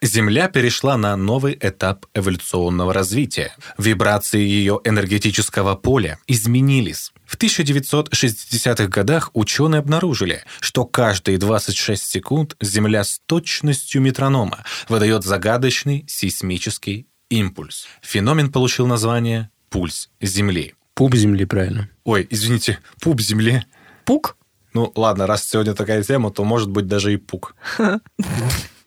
[0.00, 3.54] Земля перешла на новый этап эволюционного развития.
[3.78, 7.12] Вибрации ее энергетического поля изменились.
[7.24, 16.04] В 1960-х годах ученые обнаружили, что каждые 26 секунд Земля с точностью метронома выдает загадочный
[16.08, 17.86] сейсмический импульс.
[18.02, 20.74] Феномен получил название «пульс Земли».
[20.94, 21.88] Пуп земли, правильно.
[22.04, 23.64] Ой, извините, пуп Земли.
[24.04, 24.36] Пук?
[24.74, 27.54] Ну, ладно, раз сегодня такая тема, то может быть даже и пук.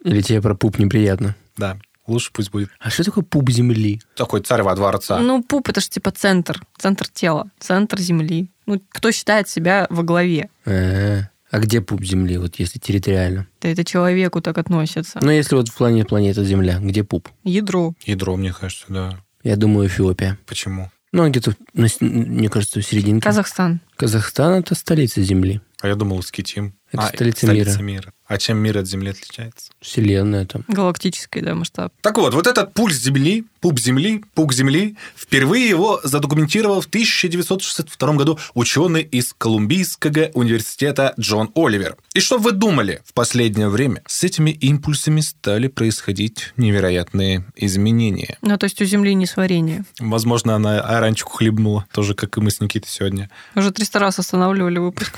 [0.04, 1.36] Или тебе про пуп неприятно?
[1.58, 2.70] Да, лучше пусть будет.
[2.80, 4.02] А что такое пуп земли?
[4.16, 5.20] Такой царь во дворца.
[5.20, 8.50] Ну, пуп это же типа центр, центр тела, центр земли.
[8.66, 10.50] Ну, кто считает себя во главе?
[10.66, 13.48] А, а где пуп земли, вот если территориально?
[13.62, 15.20] Да это человеку так относится.
[15.22, 17.30] Ну, если вот в плане планета Земля, где пуп?
[17.44, 17.94] Ядро.
[18.04, 19.20] Ядро, мне кажется, да.
[19.44, 20.38] Я думаю, Эфиопия.
[20.46, 20.92] Почему?
[21.16, 23.24] Ну, где-то, на с- мне кажется, в серединке.
[23.24, 23.80] Казахстан.
[23.96, 25.62] Казахстан– это столица Земли.
[25.82, 26.76] А я думал, Скитим.
[26.92, 27.48] Это а, столица
[27.82, 28.12] мира.
[28.28, 29.72] А чем мир от Земли отличается?
[29.80, 30.64] Вселенная там.
[30.68, 31.94] Галактический, да, масштаб.
[32.02, 38.14] Так вот, вот этот пульс Земли, пуп Земли, пук Земли, впервые его задокументировал в 1962
[38.14, 41.98] году ученый из Колумбийского университета Джон Оливер.
[42.16, 43.02] И что вы думали?
[43.06, 48.38] В последнее время с этими импульсами стали происходить невероятные изменения.
[48.42, 49.86] Ну, то есть у Земли не сварение.
[50.00, 53.30] Возможно, она оранчику хлебнула, тоже как и мы с Никитой сегодня.
[53.54, 55.14] Уже 300 раз останавливали выпуск.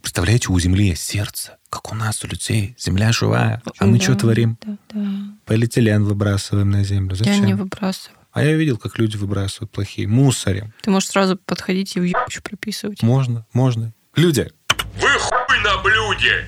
[0.00, 2.74] Представляете, у Земли есть сердце, как у нас, у людей.
[2.78, 3.62] Земля живая.
[3.78, 4.58] А мы Да, что творим?
[4.64, 5.10] Да, да.
[5.44, 7.10] Полиэтилен выбрасываем на землю.
[7.16, 7.46] Я Зачем?
[7.46, 8.18] не выбрасываю.
[8.32, 10.06] А я видел, как люди выбрасывают плохие.
[10.06, 10.72] Мусорим.
[10.82, 13.02] Ты можешь сразу подходить и в ебучу приписывать.
[13.02, 13.92] Можно, можно.
[14.14, 14.50] Люди,
[15.00, 16.46] Вы хуй на блюде!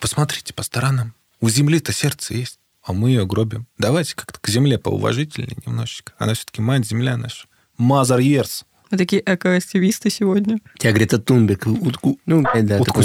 [0.00, 1.14] посмотрите по сторонам.
[1.40, 3.66] У Земли-то сердце есть, а мы ее гробим.
[3.78, 6.12] Давайте как-то к Земле поуважительнее немножечко.
[6.18, 7.46] Она все-таки мать Земля наша.
[7.76, 10.58] Мазар Ерс Мы такие эко-активисты сегодня.
[10.78, 12.18] Тебя Грета Тунберг утку...
[12.26, 13.04] Ну, да, такой.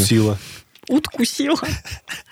[0.87, 1.59] Уткусила.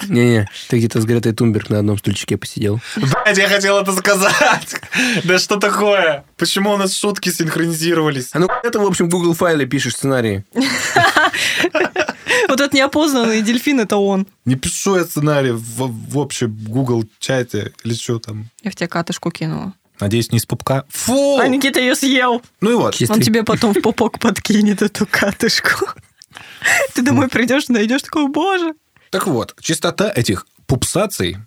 [0.07, 2.79] Не-не, ты где-то с Гретой Тунберг на одном стульчике посидел.
[2.95, 4.75] Блядь, я хотел это сказать.
[5.23, 6.23] Да что такое?
[6.37, 8.29] Почему у нас шутки синхронизировались?
[8.33, 10.45] А ну, это, в общем, в Google файле пишешь сценарии.
[12.47, 14.27] Вот этот неопознанный дельфин, это он.
[14.45, 18.49] Не пишу я сценарий в, в общем Google чате или что там.
[18.63, 19.73] Я в тебя катышку кинула.
[19.99, 20.83] Надеюсь, не из пупка.
[20.89, 21.39] Фу!
[21.39, 22.41] А Никита ее съел.
[22.61, 22.95] Ну и вот.
[23.09, 25.87] Он тебе потом в пупок подкинет эту катышку.
[26.93, 28.73] Ты домой придешь, найдешь такой, боже.
[29.09, 31.37] Так вот, частота этих пупсаций,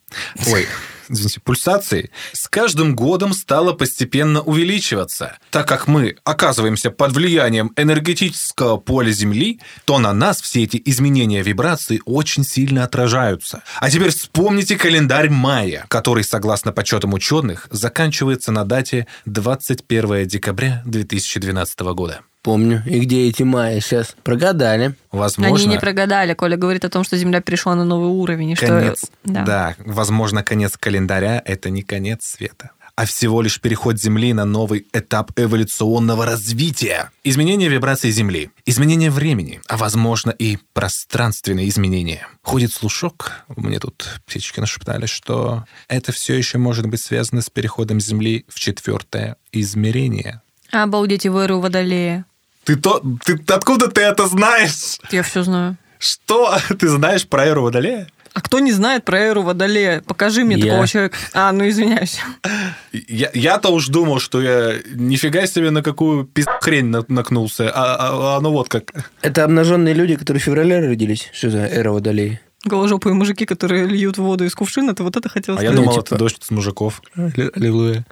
[0.47, 0.67] ой,
[1.09, 5.39] извините, пульсаций, с каждым годом стала постепенно увеличиваться.
[5.51, 11.43] Так как мы оказываемся под влиянием энергетического поля Земли, то на нас все эти изменения
[11.43, 13.63] вибраций очень сильно отражаются.
[13.81, 21.81] А теперь вспомните календарь мая, который, согласно подсчетам ученых, заканчивается на дате 21 декабря 2012
[21.81, 22.21] года.
[22.47, 22.81] Помню.
[22.87, 24.15] И где эти майя сейчас?
[24.23, 24.95] Прогадали.
[25.11, 26.33] Возможно, Они не прогадали.
[26.33, 28.51] Коля говорит о том, что Земля перешла на новый уровень.
[28.51, 29.09] И конец, что...
[29.25, 29.75] да.
[29.85, 35.33] возможно, конец календаря– это не конец света, а всего лишь переход Земли на новый этап
[35.35, 37.11] эволюционного развития.
[37.25, 42.29] Изменение вибраций Земли, изменение времени, а возможно и пространственные изменения.
[42.43, 47.99] Ходит слушок, мне тут птички нашептали, что это все еще может быть связано с переходом
[47.99, 50.43] Земли в четвертое измерение.
[50.71, 52.25] Обалдеть, в эру Водолея.
[52.67, 54.99] Ты то, ты откуда ты это знаешь?
[55.11, 55.77] Я все знаю.
[55.99, 58.09] Что ты знаешь про эру Водолея?
[58.35, 60.03] А кто не знает про эру Водолея?
[60.03, 60.65] Покажи мне Я.
[60.73, 61.17] такого человека.
[61.33, 62.19] А, ну извиняюсь.
[62.93, 67.95] Я, я-то уж думал, что я нифига себе на какую пиз- хрень на- накнулся, а,
[67.97, 68.93] а- а оно вот как.
[69.23, 71.31] Это обнаженные люди, которые в феврале родились?
[71.33, 72.41] Что за эра водолей?
[72.65, 75.77] Голожопые мужики, которые льют воду из кувшина, ты вот это хотел А я сказать?
[75.77, 77.01] думал, типа- это дождь с мужиков.
[77.15, 78.05] Аллилуйя.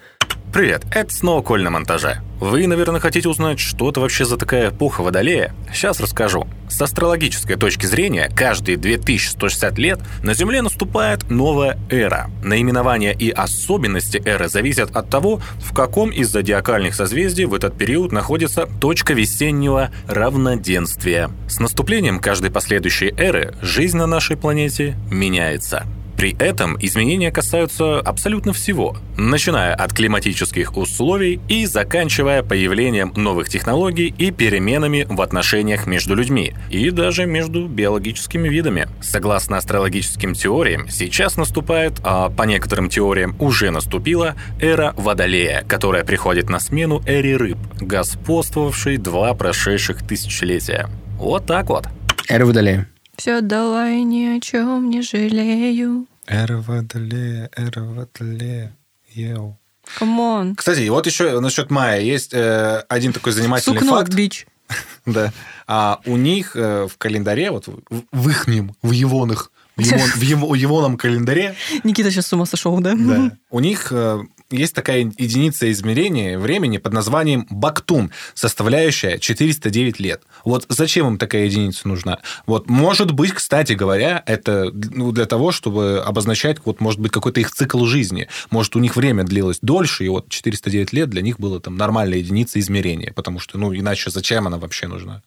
[0.53, 2.21] Привет, это снова Коль на монтаже.
[2.41, 5.55] Вы, наверное, хотите узнать, что это вообще за такая эпоха Водолея?
[5.73, 6.47] Сейчас расскажу.
[6.69, 12.31] С астрологической точки зрения, каждые 2160 лет на Земле наступает новая эра.
[12.43, 18.13] Наименование и особенности эры зависят от того, в каком из зодиакальных созвездий в этот период
[18.13, 21.31] находится точка весеннего равноденствия.
[21.49, 25.87] С наступлением каждой последующей эры жизнь на нашей планете меняется.
[26.17, 34.15] При этом изменения касаются абсолютно всего, начиная от климатических условий и заканчивая появлением новых технологий
[34.17, 38.89] и переменами в отношениях между людьми и даже между биологическими видами.
[39.03, 46.49] Согласно астрологическим теориям, сейчас наступает, а по некоторым теориям уже наступила, эра Водолея, которая приходит
[46.49, 50.89] на смену эре рыб, господствовавшей два прошедших тысячелетия.
[51.19, 51.87] Вот так вот.
[52.29, 52.89] Эра водолея.
[53.17, 56.07] Все давай ни о чем не жалею.
[56.27, 58.75] Эра водолея, эра водолея.
[59.15, 59.57] Yo.
[59.99, 60.57] Come on.
[60.57, 64.15] Кстати, вот еще насчет мая есть э, один такой занимательный Сукно, факт.
[64.15, 64.47] bitch.
[65.07, 65.33] Да.
[65.67, 70.23] А у них э, в календаре, вот в, в ихнем, в Евонах, в, Евон- в
[70.23, 72.95] Ево- Евоном календаре, Никита сейчас с ума сошел, да?
[72.97, 74.23] да, у них э,
[74.55, 80.23] есть такая единица измерения времени под названием бактун, составляющая 409 лет.
[80.45, 82.19] Вот зачем им такая единица нужна?
[82.47, 87.41] Вот, может быть, кстати говоря, это ну, для того, чтобы обозначать, вот, может быть, какой-то
[87.41, 88.29] их цикл жизни.
[88.51, 92.19] Может, у них время длилось дольше, и вот 409 лет для них было там нормальная
[92.19, 95.23] единица измерения, потому что, ну, иначе зачем она вообще нужна?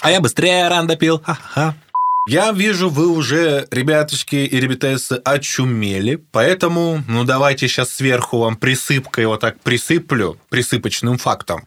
[0.00, 1.20] А я быстрее ран допил.
[1.20, 1.74] Ха-ха.
[2.28, 9.24] Я вижу, вы уже, ребяточки и ребятессы, очумели, поэтому, ну, давайте сейчас сверху вам присыпкой
[9.24, 11.66] вот так присыплю, присыпочным фактом.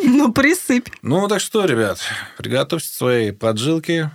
[0.00, 0.86] Ну, присыпь.
[1.02, 1.98] Ну, так что, ребят,
[2.36, 4.08] приготовьте свои поджилки,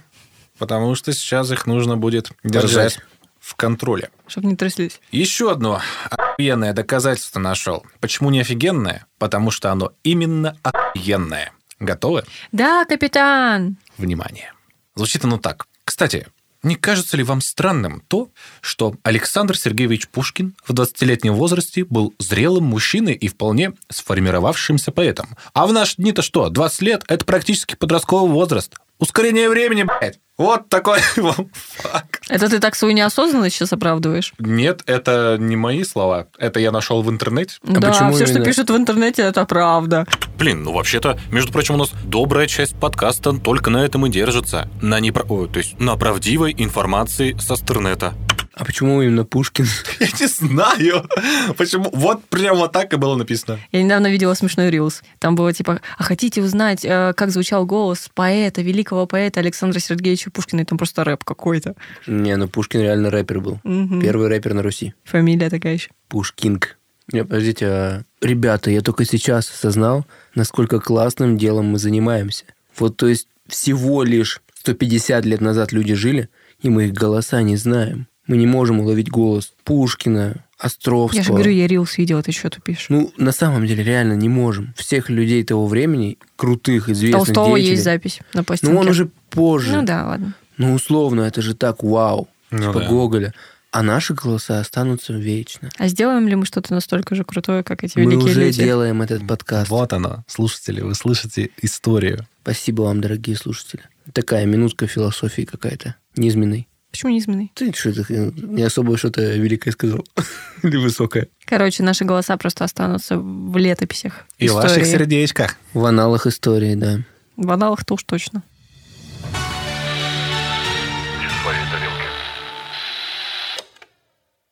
[0.58, 3.00] потому что сейчас их нужно будет держать
[3.41, 4.10] в контроле.
[4.26, 5.02] Чтоб не тряслись.
[5.12, 7.86] Еще одно охуенное доказательство нашел.
[8.00, 9.06] Почему не офигенное?
[9.17, 11.52] Потому что оно именно охуенное.
[11.82, 12.24] Готовы?
[12.54, 13.76] Да, капитан.
[13.98, 14.54] Внимание.
[14.96, 15.67] Звучит оно так.
[15.86, 16.28] Кстати,
[16.63, 18.30] не кажется ли вам странным то,
[18.62, 25.36] что Александр Сергеевич Пушкин в 20-летнем возрасте был зрелым мужчиной и вполне сформировавшимся поэтом?
[25.54, 28.76] А в наши дни-то что, 20 лет– это практически подростковый возраст.
[29.00, 30.20] Ускорение времени, блядь.
[30.38, 32.24] Вот такой вам факт.
[32.28, 34.34] Это ты так свою неосознанность сейчас оправдываешь?
[34.40, 36.28] Нет, это не мои слова.
[36.40, 37.58] Это я нашел в интернете.
[37.64, 38.46] да, почему все, что именно?
[38.46, 40.06] пишут в интернете, это правда.
[40.38, 44.68] Блин, ну вообще-то, между прочим, у нас добрая часть подкаста только на этом и держится.
[44.82, 45.24] На непро...
[45.30, 48.14] Ой, то есть на правдивой информации со стернета.
[48.54, 49.66] А почему именно Пушкин?
[50.00, 51.10] Я не знаю,
[51.58, 51.89] почему.
[51.92, 53.60] Вот прямо так и было написано.
[53.72, 55.02] Я недавно видела смешной рилс.
[55.20, 60.30] Там было типа, а хотите узнать, э, как звучал голос поэта, великого поэта Александра Сергеевича
[60.30, 60.62] Пушкина?
[60.62, 61.76] И там просто рэп какой-то.
[62.06, 63.60] Не, ну Пушкин реально рэпер был.
[63.63, 64.94] Первый рэпер на Руси.
[65.04, 65.89] Фамилия такая еще.
[66.08, 66.78] Пушкинг.
[67.12, 72.46] Не, подождите, а, ребята, я только сейчас осознал, насколько классным делом мы занимаемся.
[72.78, 76.30] Вот, то есть, всего лишь 150 лет назад люди жили,
[76.62, 78.08] и мы их голоса не знаем.
[78.28, 81.18] Мы не можем уловить голос Пушкина, Островского.
[81.18, 82.86] Я же говорю, я рилс видела, ты что тупишь?
[82.88, 84.74] Ну, на самом деле, реально не можем.
[84.78, 87.72] Всех людей того времени, крутых, известных Толстого деятелей...
[87.72, 88.74] есть запись на пластинке.
[88.74, 89.74] Ну, он уже позже.
[89.76, 90.36] Ну да, ладно.
[90.58, 92.30] Ну, условно, это же так, вау.
[92.50, 92.88] Ну типа да.
[92.88, 93.34] Гоголя.
[93.72, 95.70] А наши голоса останутся вечно.
[95.78, 98.64] А сделаем ли мы что-то настолько же крутое, как эти Мы великие уже люди?
[98.64, 99.70] делаем этот подкаст.
[99.70, 102.26] Вот оно, слушатели, вы слышите историю.
[102.44, 103.82] Спасибо вам, дорогие слушатели.
[104.14, 105.96] Такая минутка философии какая-то.
[106.16, 106.68] Низменной.
[106.94, 107.52] Почему низменный?
[107.56, 110.06] Ты что-то не особо что-то великое сказал.
[110.62, 111.28] Или высокое.
[111.44, 114.28] Короче, наши голоса просто останутся в летописях.
[114.38, 114.68] И в истории.
[114.68, 115.56] ваших сердечках.
[115.74, 117.00] В аналах истории, да.
[117.36, 118.44] В аналах-то уж точно.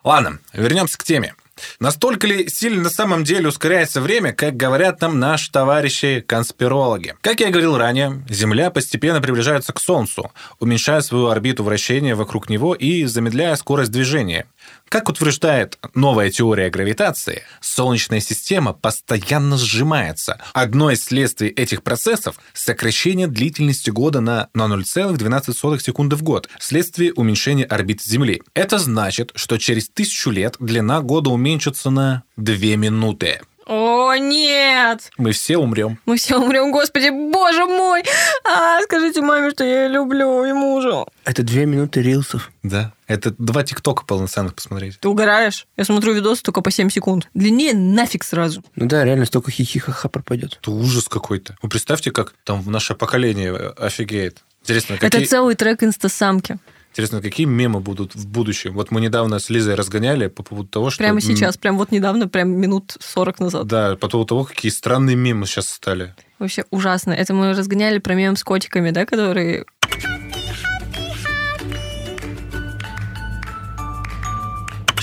[0.03, 1.35] Ладно, вернемся к теме.
[1.79, 7.15] Настолько ли сильно на самом деле ускоряется время, как говорят нам наши товарищи-конспирологи?
[7.21, 12.73] Как я говорил ранее, Земля постепенно приближается к Солнцу, уменьшая свою орбиту вращения вокруг него
[12.73, 14.45] и замедляя скорость движения.
[14.89, 20.39] Как утверждает новая теория гравитации, Солнечная система постоянно сжимается.
[20.53, 27.13] Одно из следствий этих процессов– сокращение длительности года на, на 0,12 секунды в год вследствие
[27.13, 28.41] уменьшения орбиты Земли.
[28.53, 33.41] Это значит, что через тысячу лет длина года уменьшится на 2 минуты.
[33.73, 35.09] О, нет!
[35.17, 35.97] Мы все умрем.
[36.05, 38.03] Мы все умрем, господи, боже мой!
[38.43, 41.07] А, скажите маме, что я ее люблю, и мужу.
[41.23, 42.51] Это две минуты рилсов.
[42.63, 42.91] Да.
[43.07, 44.99] Это два тиктока полноценных посмотреть.
[44.99, 45.67] Ты угораешь?
[45.77, 47.29] Я смотрю видосы только по 7 секунд.
[47.33, 48.61] Длиннее нафиг сразу.
[48.75, 50.57] Ну да, реально столько хихихаха пропадет.
[50.61, 51.55] Это ужас какой-то.
[51.61, 54.43] Вы представьте, как там наше поколение офигеет.
[54.63, 55.21] Интересно, какие...
[55.21, 56.57] Это целый трек инстасамки.
[56.91, 58.73] Интересно, какие мемы будут в будущем?
[58.73, 61.01] Вот мы недавно с Лизой разгоняли по поводу того, что...
[61.01, 63.65] Прямо сейчас, прям вот недавно, прям минут 40 назад.
[63.65, 66.13] Да, по поводу того, какие странные мемы сейчас стали.
[66.37, 67.11] Вообще ужасно.
[67.11, 69.65] Это мы разгоняли про мем с котиками, да, которые...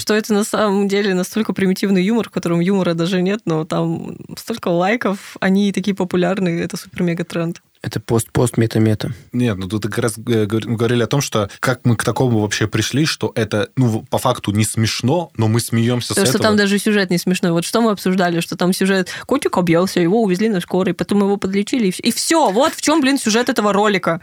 [0.08, 4.16] Что это на самом деле настолько примитивный юмор, в котором юмора даже нет, но там
[4.38, 7.60] столько лайков, они такие популярные, это супер-мега тренд.
[7.82, 9.12] Это пост-пост мета-мета.
[9.32, 12.38] Нет, ну тут как раз э, говор- говорили о том, что как мы к такому
[12.40, 16.38] вообще пришли, что это, ну, по факту не смешно, но мы смеемся Потому с что
[16.38, 16.48] этого.
[16.48, 17.52] там даже сюжет не смешной.
[17.52, 21.36] Вот что мы обсуждали, что там сюжет котик объелся, его увезли на скорой, потом его
[21.36, 22.02] подлечили, и все.
[22.02, 24.22] И все, вот в чем, блин, сюжет этого ролика.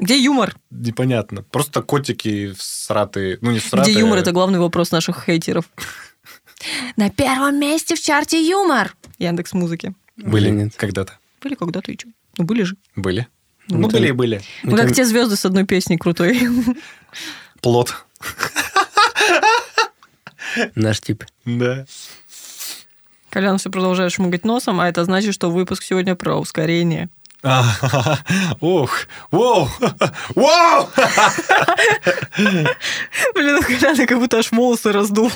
[0.00, 0.56] Где юмор?
[0.70, 1.42] Непонятно.
[1.42, 3.38] Просто котики всратые.
[3.42, 3.92] Ну, не всратые.
[3.92, 4.18] Где юмор?
[4.18, 5.66] Это главный вопрос наших хейтеров.
[6.96, 8.94] На первом месте в чарте юмор.
[9.18, 9.94] Яндекс музыки.
[10.16, 10.74] Были нет?
[10.76, 11.18] когда-то.
[11.42, 12.08] Были когда-то и что?
[12.38, 12.76] Ну, были же.
[12.96, 13.28] Были.
[13.68, 14.42] Ну, Ну, были и были.
[14.62, 16.40] Ну, как те звезды с одной песней крутой.
[17.60, 17.94] Плод.
[20.74, 21.24] Наш тип.
[21.44, 21.86] Да.
[23.28, 27.10] Колян все продолжает шмыгать носом, а это значит, что выпуск сегодня про ускорение.
[28.60, 29.68] Ух, воу,
[30.34, 30.88] воу!
[33.34, 35.32] Блин, у Коляна как будто аж волосы раздул.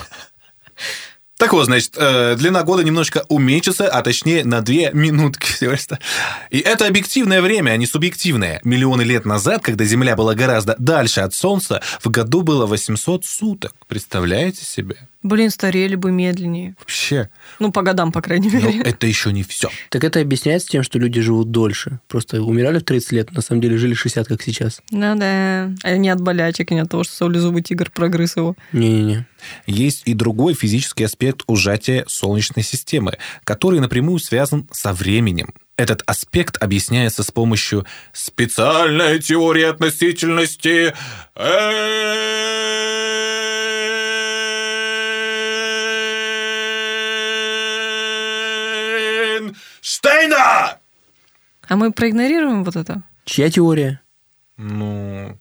[1.39, 5.87] Так вот, значит, э, длина года немножко уменьшится, а точнее на две минутки всего лишь.
[6.51, 8.61] И это объективное время, а не субъективное.
[8.65, 13.73] Миллионы лет назад, когда Земля была гораздо дальше от Солнца, в году было 800 суток.
[13.89, 15.09] Представляете себе?
[15.25, 16.77] Блин, старели бы медленнее.
[16.79, 18.81] Вообще, Ну, по годам, по крайней мере.
[18.83, 19.71] это еще не все.
[19.89, 21.99] Так это объясняется тем, что люди живут дольше.
[22.09, 24.83] Просто умирали в 30 лет, на самом деле жили 60, как сейчас.
[24.91, 25.73] Ну да.
[25.83, 28.55] А не от болячек, и не от того, что саблезубый тигр прогрыз его.
[28.73, 29.27] Не-не-не.
[29.67, 35.55] Есть и другой физический аспект ужатия Солнечной системы, который напрямую связан со временем.
[35.77, 40.95] Этот аспект объясняется с помощью специальной теории относительности
[50.05, 50.79] Эйнштейна!
[51.67, 53.03] А мы проигнорируем вот это?
[53.25, 54.01] Чья теория?
[54.59, 55.39] Ну...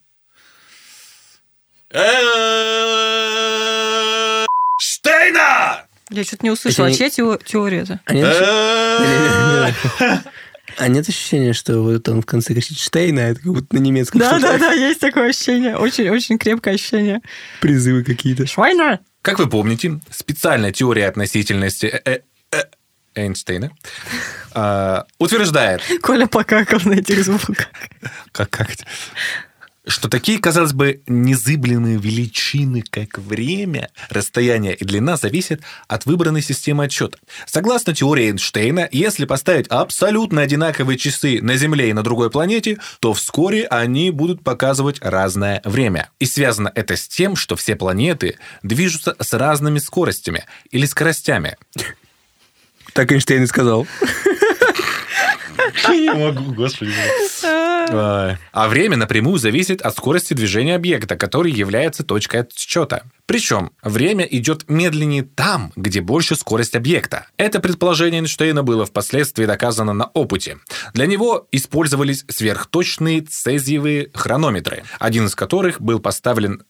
[4.79, 5.85] Эйнштейна!
[6.09, 6.87] Я что-то не услышала.
[6.87, 7.99] А чья тео- теория это?
[10.77, 13.79] А нет, ощущения- а что вот он в конце кричит Штейна, это как будто на
[13.79, 15.77] немецком Да, да, да, есть такое ощущение.
[15.77, 17.21] Очень-очень крепкое ощущение.
[17.61, 18.47] призывы какие-то.
[18.47, 18.99] Швайнер!
[19.21, 22.21] Как вы помните, специальная теория относительности э- э- э-
[23.15, 23.71] Эйнштейна
[24.53, 27.67] а, утверждает, Коля покакал на этих звуках.
[28.31, 28.69] как, как
[29.85, 36.85] что такие, казалось бы, незыблемые величины, как время, расстояние и длина, зависят от выбранной системы
[36.85, 37.17] отсчета.
[37.45, 43.13] Согласно теории Эйнштейна, если поставить абсолютно одинаковые часы на Земле и на другой планете, то
[43.13, 46.09] вскоре они будут показывать разное время.
[46.19, 51.57] И связано это с тем, что все планеты движутся с разными скоростями или скоростями.
[52.93, 53.87] Так Эйнштейн и сказал.
[55.89, 56.91] Не могу, господи.
[57.89, 63.03] А время напрямую зависит от скорости движения объекта, который является точкой отсчета.
[63.25, 67.27] Причем время идет медленнее там, где больше скорость объекта.
[67.37, 70.57] Это предположение Эйнштейна было впоследствии доказано на опыте.
[70.93, 76.63] Для него использовались сверхточные цезиевые хронометры, один из которых был поставлен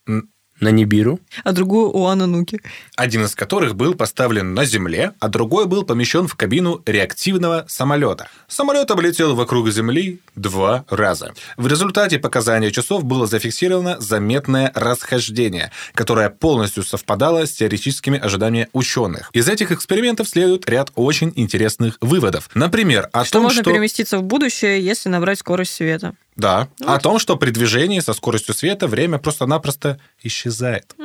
[0.59, 1.19] На Нибиру.
[1.43, 2.61] А другую у Анны Нуки.
[2.95, 8.27] один из которых был поставлен на Земле, а другой был помещен в кабину реактивного самолета.
[8.47, 11.33] Самолет облетел вокруг Земли два раза.
[11.57, 19.29] В результате показания часов было зафиксировано заметное расхождение, которое полностью совпадало с теоретическими ожиданиями ученых.
[19.33, 22.49] Из этих экспериментов следует ряд очень интересных выводов.
[22.53, 23.71] Например, о Что том, можно что...
[23.71, 26.15] переместиться в будущее, если набрать скорость света.
[26.35, 30.95] Да, о том, что при движении со скоростью света время просто-напросто исчезает.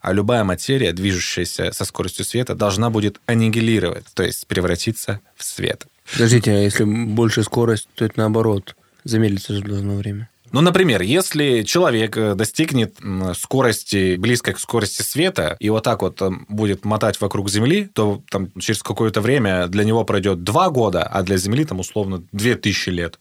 [0.00, 5.86] А любая материя, движущаяся со скоростью света, должна будет аннигилировать, то есть превратиться в свет.
[6.12, 8.74] Подождите, а если больше скорость, то это наоборот.
[9.04, 10.28] Замедлиться же должно время.
[10.52, 12.96] Ну, например, если человек э, достигнет
[13.38, 18.50] скорости, близкой к скорости света, и вот так вот будет мотать вокруг Земли, то там,
[18.60, 22.90] через какое-то время для него пройдет два года, а для Земли там условно две тысячи
[22.90, 23.18] лет.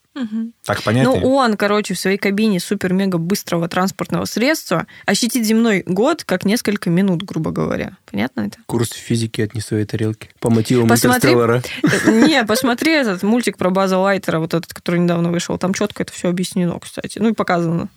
[0.65, 1.21] Так понятнее?
[1.21, 6.89] Ну, он, короче, в своей кабине супер-мега быстрого транспортного средства ощутит земной год как несколько
[6.89, 7.97] минут, грубо говоря.
[8.09, 8.57] Понятно это?
[8.65, 10.29] Курс физики от не своей тарелки.
[10.39, 11.63] По мотивам Посмотри- Интерстеллара.
[12.27, 15.57] Не, посмотри этот мультик про База Лайтера, вот этот, который недавно вышел.
[15.57, 17.19] Там четко это все объяснено, кстати.
[17.19, 17.89] Ну и показано.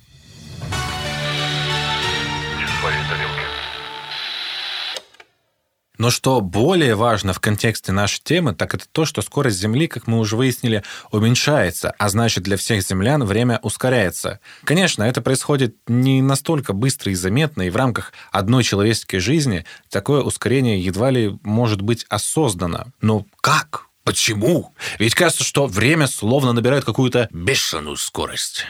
[5.97, 10.07] Но что более важно в контексте нашей темы, так это то, что скорость Земли, как
[10.07, 10.83] мы уже выяснили,
[11.13, 14.41] уменьшается, а значит для всех землян время ускоряется.
[14.65, 20.23] Конечно, это происходит не настолько быстро и заметно, и в рамках одной человеческой жизни такое
[20.23, 22.93] ускорение едва ли может быть осознанно.
[23.01, 23.87] Но как?
[24.03, 24.75] Почему?
[24.99, 28.67] Ведь кажется, что время словно набирает какую-то бешеную скорость.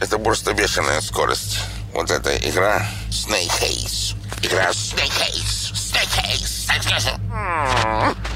[0.00, 1.58] Это просто бешеная скорость.
[1.94, 4.14] Вот эта игра Snake Haze.
[4.42, 5.85] Игра Snake Haze.
[5.96, 7.18] Snake Haze.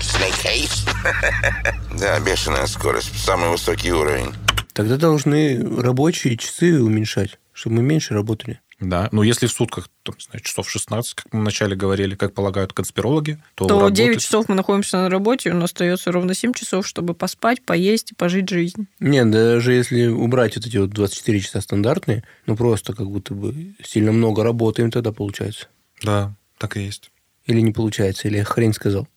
[0.00, 1.98] Snake Haze.
[1.98, 3.11] Да, бешеная скорость.
[3.22, 4.32] Самый высокий уровень.
[4.72, 8.61] Тогда должны рабочие часы уменьшать, чтобы мы меньше работали.
[8.80, 12.72] Да, ну если в сутках там, знаю, часов 16, как мы вначале говорили, как полагают
[12.72, 16.54] конспирологи, то, То работать- 9 часов мы находимся на работе, у нас остается ровно 7
[16.54, 18.86] часов, чтобы поспать, поесть и пожить жизнь.
[19.00, 23.74] Нет, даже если убрать вот эти вот 24 часа стандартные, ну просто как будто бы
[23.84, 25.66] сильно много работаем тогда получается.
[26.02, 27.11] Да, так и есть.
[27.51, 29.09] Или не получается, или я хрень сказал.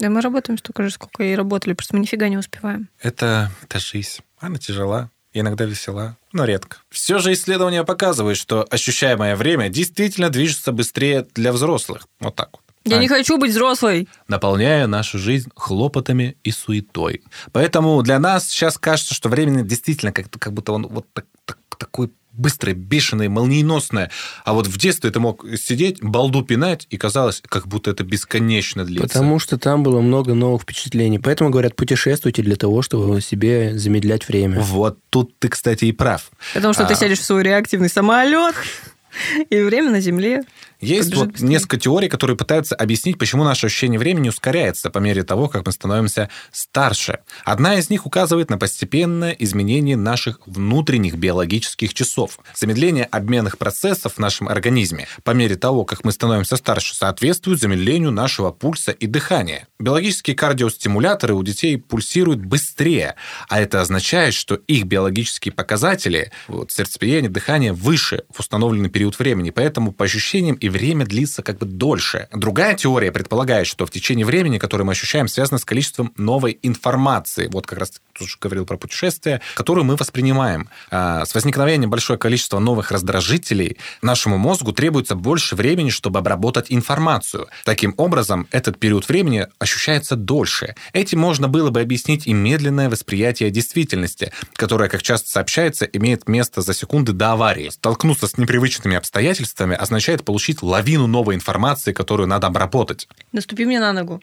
[0.00, 2.88] Да мы работаем столько же, сколько и работали, просто мы нифига не успеваем.
[3.00, 4.18] Это, это жизнь.
[4.40, 6.78] Она тяжела, иногда весела, но редко.
[6.90, 12.08] Все же исследования показывают, что ощущаемое время действительно движется быстрее для взрослых.
[12.18, 12.62] Вот так вот.
[12.84, 14.08] Я А не хочу быть взрослой.
[14.26, 17.22] наполняя нашу жизнь хлопотами и суетой.
[17.52, 21.58] Поэтому для нас сейчас кажется, что времени действительно как, как будто он вот так- так-
[21.80, 24.10] такой быстрое, бешеное, молниеносное.
[24.44, 28.84] А вот в детстве ты мог сидеть, балду пинать, и казалось, как будто это бесконечно
[28.84, 29.08] длится.
[29.08, 31.18] Потому что там было много новых впечатлений.
[31.18, 34.60] Поэтому, говорят, путешествуйте для того, чтобы себе замедлять время.
[34.60, 36.30] Вот тут ты, кстати, и прав.
[36.54, 38.54] Потому что ты А, сядешь в свой реактивный самолет,
[39.50, 40.44] и время на Земле.
[40.80, 41.48] Есть вот быстрее.
[41.48, 45.72] несколько теорий, которые пытаются объяснить, почему наше ощущение времени ускоряется по мере того, как мы
[45.72, 47.18] становимся старше.
[47.44, 52.38] Одна из них указывает на постепенное изменение наших внутренних биологических часов.
[52.54, 58.10] Замедление обменных процессов в нашем организме по мере того, как мы становимся старше, соответствует замедлению
[58.10, 59.68] нашего пульса и дыхания.
[59.78, 63.16] Биологические кардиостимуляторы у детей пульсируют быстрее,
[63.48, 69.50] а это означает, что их биологические показатели, вот, сердцебиение, дыхание, выше в установленный период времени,
[69.50, 72.28] поэтому по ощущениям и время длится как бы дольше.
[72.32, 77.48] Другая теория предполагает, что в течение времени, которое мы ощущаем, связано с количеством новой информации.
[77.52, 80.68] Вот как раз тоже говорил про путешествия, которую мы воспринимаем.
[80.90, 87.48] А, С возникновением большого количества новых раздражителей нашему мозгу требуется больше времени, чтобы обработать информацию.
[87.64, 90.74] Таким образом, этот период времени ощущается дольше.
[90.92, 96.62] Этим можно было бы объяснить и медленное восприятие действительности, которое, как часто сообщается, имеет место
[96.62, 97.70] за секунды до аварии.
[97.70, 103.08] Столкнуться с непривычными обстоятельствами означает получить лавину новой информации, которую надо обработать.
[103.32, 104.22] Наступи мне на ногу.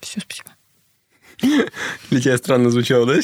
[0.00, 0.50] Все, спасибо.
[2.10, 3.20] Для тебя странно звучало, да?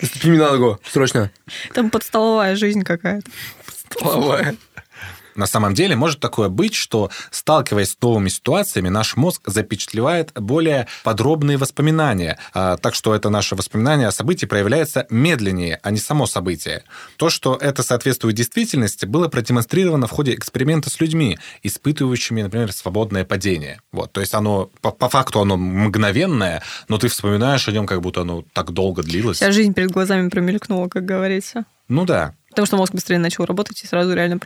[0.00, 0.80] Наступи мне на ногу.
[0.84, 1.30] Срочно.
[1.72, 3.30] Там подстоловая жизнь какая-то.
[3.98, 4.56] Половая.
[5.36, 10.86] На самом деле может такое быть, что, сталкиваясь с новыми ситуациями, наш мозг запечатлевает более
[11.02, 12.38] подробные воспоминания.
[12.52, 16.84] А, Так что это наше воспоминание о событии проявляется медленнее, а не само событие.
[17.16, 23.24] То, что это соответствует действительности, было продемонстрировано в ходе эксперимента с людьми, испытывающими, например, свободное
[23.24, 23.80] падение.
[23.92, 24.12] Вот.
[24.12, 28.22] То есть оно, по, по факту оно мгновенное, но ты вспоминаешь о нем, как будто
[28.22, 29.38] оно так долго длилось.
[29.38, 31.64] Вся жизнь перед глазами промелькнула, как говорится.
[31.88, 32.34] Ну да.
[32.50, 34.38] Потому что мозг быстрее начал работать и сразу реально.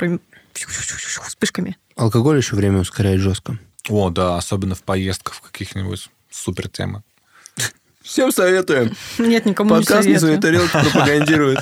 [0.67, 1.77] Вспышками.
[1.97, 3.59] Алкоголь еще время ускоряет жестко.
[3.89, 7.03] О, да, особенно в поездках в каких-нибудь супер темы.
[8.03, 8.97] Всем советуем.
[9.19, 10.69] Нет, никому Подкаст не на своей советую.
[10.69, 11.59] тарелке пропагандирует.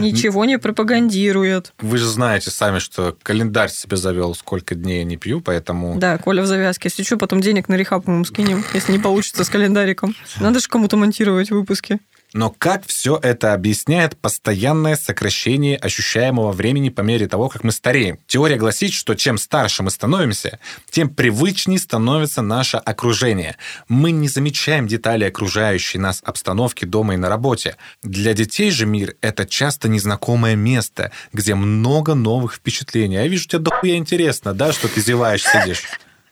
[0.00, 1.74] Ничего не пропагандирует.
[1.80, 5.98] Вы же знаете сами, что календарь себе завел, сколько дней я не пью, поэтому...
[5.98, 6.88] Да, Коля в завязке.
[6.88, 10.16] Если что, потом денег на рехаб ему скинем, если не получится с календариком.
[10.40, 11.98] Надо же кому-то монтировать выпуски.
[12.32, 18.18] Но как все это объясняет постоянное сокращение ощущаемого времени по мере того, как мы стареем?
[18.26, 20.60] Теория гласит, что чем старше мы становимся,
[20.90, 23.56] тем привычнее становится наше окружение.
[23.88, 27.76] Мы не замечаем детали окружающей нас обстановки дома и на работе.
[28.02, 33.16] Для детей же мир— это часто незнакомое место, где много новых впечатлений.
[33.16, 35.82] А Я вижу, тебе дохуя интересно, да, что ты зеваешь, сидишь.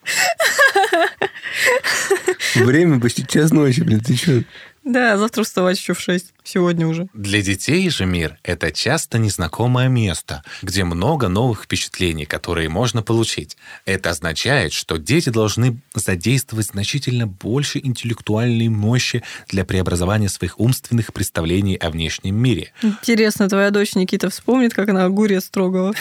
[2.54, 4.44] Время почти час ночи, блин, ты что?
[4.88, 6.32] Да, завтра вставать еще в 6.
[6.44, 7.08] Сегодня уже.
[7.12, 13.58] Для детей же мир— это часто незнакомое место, где много новых впечатлений, которые можно получить.
[13.84, 21.74] Это означает, что дети должны задействовать значительно больше интеллектуальной мощи для преобразования своих умственных представлений
[21.74, 22.72] о внешнем мире.
[22.82, 25.92] Интересно, твоя дочь Никита вспомнит, как она огурец трогала?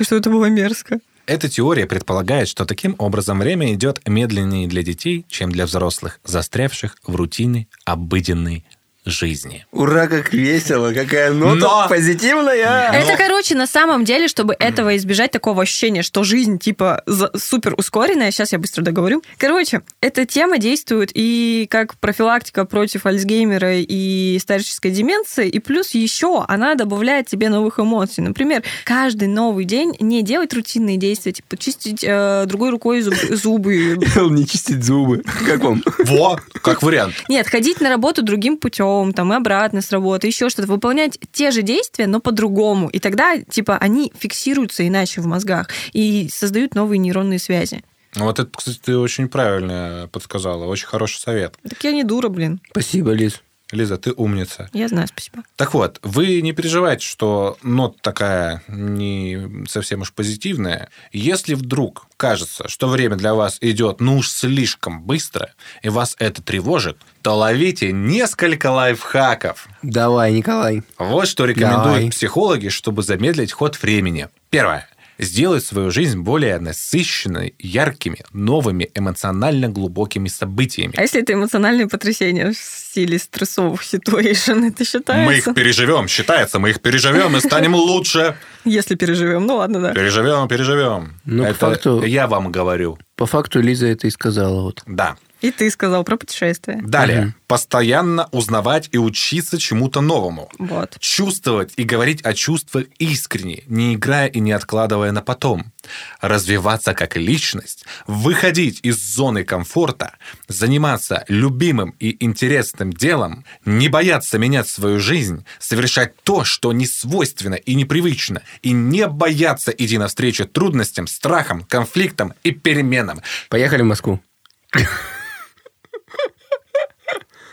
[0.00, 0.98] И что это было мерзко.
[1.26, 6.96] Эта теория предполагает, что таким образом время идет медленнее для детей, чем для взрослых, застрявших
[7.04, 8.64] в рутине обыденной
[9.06, 9.64] жизни.
[9.72, 12.90] Ура, как весело, какая нота Но- позитивная.
[12.92, 17.02] Это, короче, на самом деле, чтобы этого избежать, такого ощущения, что жизнь, типа,
[17.36, 19.22] супер ускоренная, сейчас я быстро договорю.
[19.38, 26.44] Короче, эта тема действует и как профилактика против Альцгеймера и старческой деменции, и плюс еще
[26.48, 28.24] она добавляет тебе новых эмоций.
[28.24, 33.98] Например, каждый новый день не делать рутинные действия, типа чистить э, другой рукой зуб- зубы.
[34.30, 35.22] Не чистить зубы.
[35.46, 35.82] Как вам?
[36.04, 37.14] Во, как вариант.
[37.28, 40.68] Нет, ходить на работу другим путем, там, и обратно с работы, еще что-то.
[40.68, 42.88] Выполнять те же действия, но по-другому.
[42.88, 47.82] И тогда, типа, они фиксируются иначе в мозгах и создают новые нейронные связи.
[48.14, 50.64] Вот это, кстати, ты очень правильно подсказала.
[50.64, 51.56] Очень хороший совет.
[51.68, 52.60] Так я не дура, блин.
[52.70, 53.42] Спасибо, Лиз.
[53.72, 54.70] Лиза, ты умница.
[54.72, 55.42] Я знаю, спасибо.
[55.56, 60.88] Так вот, вы не переживайте, что нота такая не совсем уж позитивная.
[61.12, 65.52] Если вдруг кажется, что время для вас идет ну уж слишком быстро,
[65.82, 69.68] и вас это тревожит, то ловите несколько лайфхаков.
[69.82, 70.84] Давай, Николай.
[70.98, 72.10] Вот что рекомендуют Давай.
[72.10, 74.28] психологи, чтобы замедлить ход времени.
[74.50, 74.88] Первое.
[75.18, 80.94] Сделать свою жизнь более насыщенной, яркими, новыми, эмоционально глубокими событиями.
[80.96, 85.24] А если это эмоциональные потрясения в стиле стрессовых ситуэйшн, это считается?
[85.26, 88.36] Мы их переживем, считается, мы их переживем и станем лучше.
[88.64, 89.92] Если переживем, ну ладно, да.
[89.92, 91.20] Переживем, переживем.
[91.24, 92.98] Ну, по это факту- я вам говорю.
[93.16, 94.62] По факту Лиза это и сказала.
[94.62, 94.82] Вот.
[94.86, 95.16] Да.
[95.42, 96.80] И ты сказал про путешествие.
[96.82, 97.20] Далее.
[97.20, 97.34] Мгм.
[97.46, 100.50] Постоянно узнавать и учиться чему-то новому.
[100.58, 100.96] Вот.
[100.98, 105.72] Чувствовать и говорить о чувствах искренне, не играя и не откладывая на потом.
[106.20, 110.14] Развиваться как личность, выходить из зоны комфорта,
[110.48, 117.54] заниматься любимым и интересным делом, не бояться менять свою жизнь, совершать то, что не свойственно
[117.54, 123.20] и непривычно, и не бояться идти навстречу трудностям, страхам, конфликтам и переменам.
[123.48, 124.20] Поехали в Москву.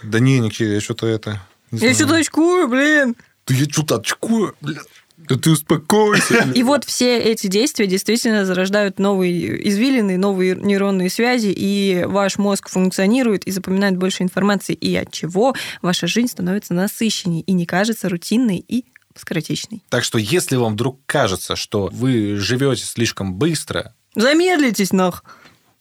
[0.04, 1.42] Да не, Никита, я что-то это...
[1.72, 3.16] не Я что-то очкую, блин.
[3.48, 4.82] Да я что-то очкую, бля.
[5.18, 6.50] Да ты успокойся.
[6.56, 12.70] И вот все эти действия действительно зарождают новые извилины, новые нейронные связи, и ваш мозг
[12.70, 18.10] функционирует и запоминает больше информации, и от чего ваша жизнь становится насыщенней и не кажется
[18.10, 18.86] рутинной и
[19.16, 19.84] скоротечной.
[19.90, 25.24] Так что если вам вдруг кажется, что вы живете слишком быстро, Замедлитесь, нах.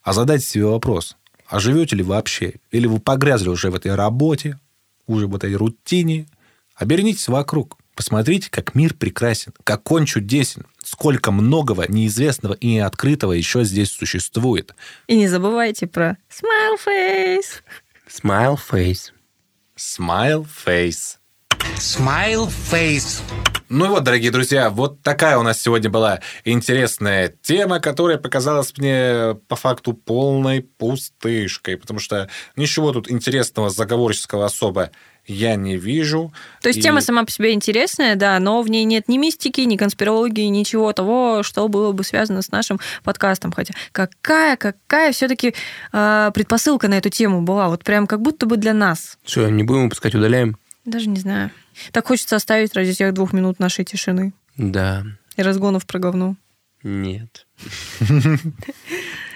[0.03, 1.17] а задайте себе вопрос,
[1.53, 2.55] а живете ли вообще?
[2.71, 4.59] Или вы погрязли уже в этой работе,
[5.07, 6.27] уже в этой рутине?
[6.75, 7.77] Обернитесь вокруг.
[7.95, 14.75] Посмотрите, как мир прекрасен, как он чудесен, сколько многого неизвестного и неоткрытого еще здесь существует.
[15.09, 17.61] И не забывайте про smile face.
[18.09, 19.13] Smile face.
[19.77, 21.19] Smile face.
[21.79, 23.21] Smile face.
[23.69, 29.37] Ну вот, дорогие друзья, вот такая у нас сегодня была интересная тема, которая показалась мне
[29.49, 34.91] по факту полной пустышкой, потому что ничего тут интересного, заговорческого особо
[35.27, 36.35] я не вижу.
[36.61, 39.61] То есть И- тема сама по себе интересная, да, но в ней нет ни мистики,
[39.63, 43.53] ни конспирологии, ничего того, что было бы связано с нашим подкастом.
[43.53, 45.55] Хотя какая, какая все-таки
[45.93, 47.69] предпосылка на эту тему была?
[47.69, 49.17] Вот прям как будто бы для нас.
[49.25, 50.59] Что, не будем выпускать, удаляем?
[50.85, 51.51] Даже не знаю.
[51.93, 55.05] Так хочется оставить ради тех двух минут нашей тишины Да.
[55.37, 56.37] и разгонов про говно.
[56.83, 57.47] Нет.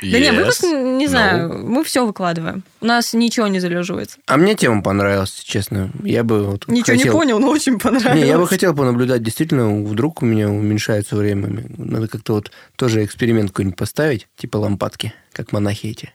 [0.03, 0.97] Да не, выпуск, Yes.
[0.99, 1.09] не No.
[1.09, 2.64] знаю, мы все выкладываем.
[2.80, 4.18] У нас ничего не залеживается.
[4.26, 5.90] А мне тема понравилась, честно.
[6.03, 8.20] Я бы вот Ничего хотел- не понял, но очень понравилось.
[8.20, 11.64] Не, я бы хотел понаблюдать, действительно, вдруг у меня уменьшается время.
[11.78, 16.12] Надо как-то вот тоже эксперимент какой-нибудь поставить, типа лампадки, как монахи эти.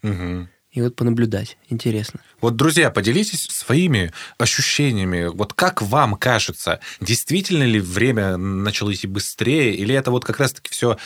[0.74, 1.58] И вот понаблюдать.
[1.70, 2.22] Интересно.
[2.40, 5.26] Вот, друзья, поделитесь своими ощущениями.
[5.26, 10.70] Вот как вам кажется, действительно ли время начало идти быстрее, или это вот как раз-таки
[10.72, 10.98] все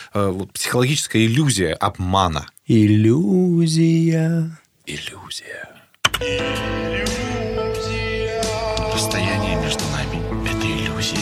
[0.54, 2.46] психологическая иллюзия обмана?
[2.68, 4.56] Иллюзия.
[4.86, 5.70] Иллюзия.
[8.94, 11.18] Расстояние между нами— это иллюзия.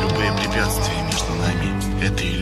[0.00, 2.41] Любые препятствия между нами— это иллюзия.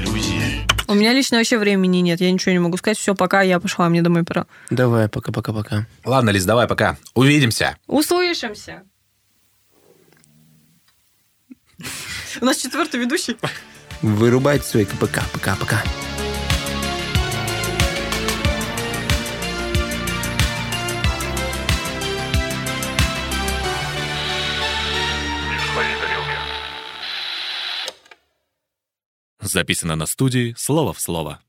[0.90, 2.98] У меня лично вообще времени нет, я ничего не могу сказать.
[2.98, 4.46] Все, пока, я пошла, мне домой пора.
[4.70, 5.86] Давай, пока-пока-пока.
[6.04, 6.98] Ладно, Лиз, давай, пока.
[7.14, 7.76] Увидимся.
[7.86, 8.82] Услышимся.
[12.40, 13.36] У нас четвертый ведущий.
[14.02, 15.22] Вырубайте свои КПК.
[15.32, 15.80] Пока-пока.
[29.40, 31.40] Записано на студии «Слово в слово».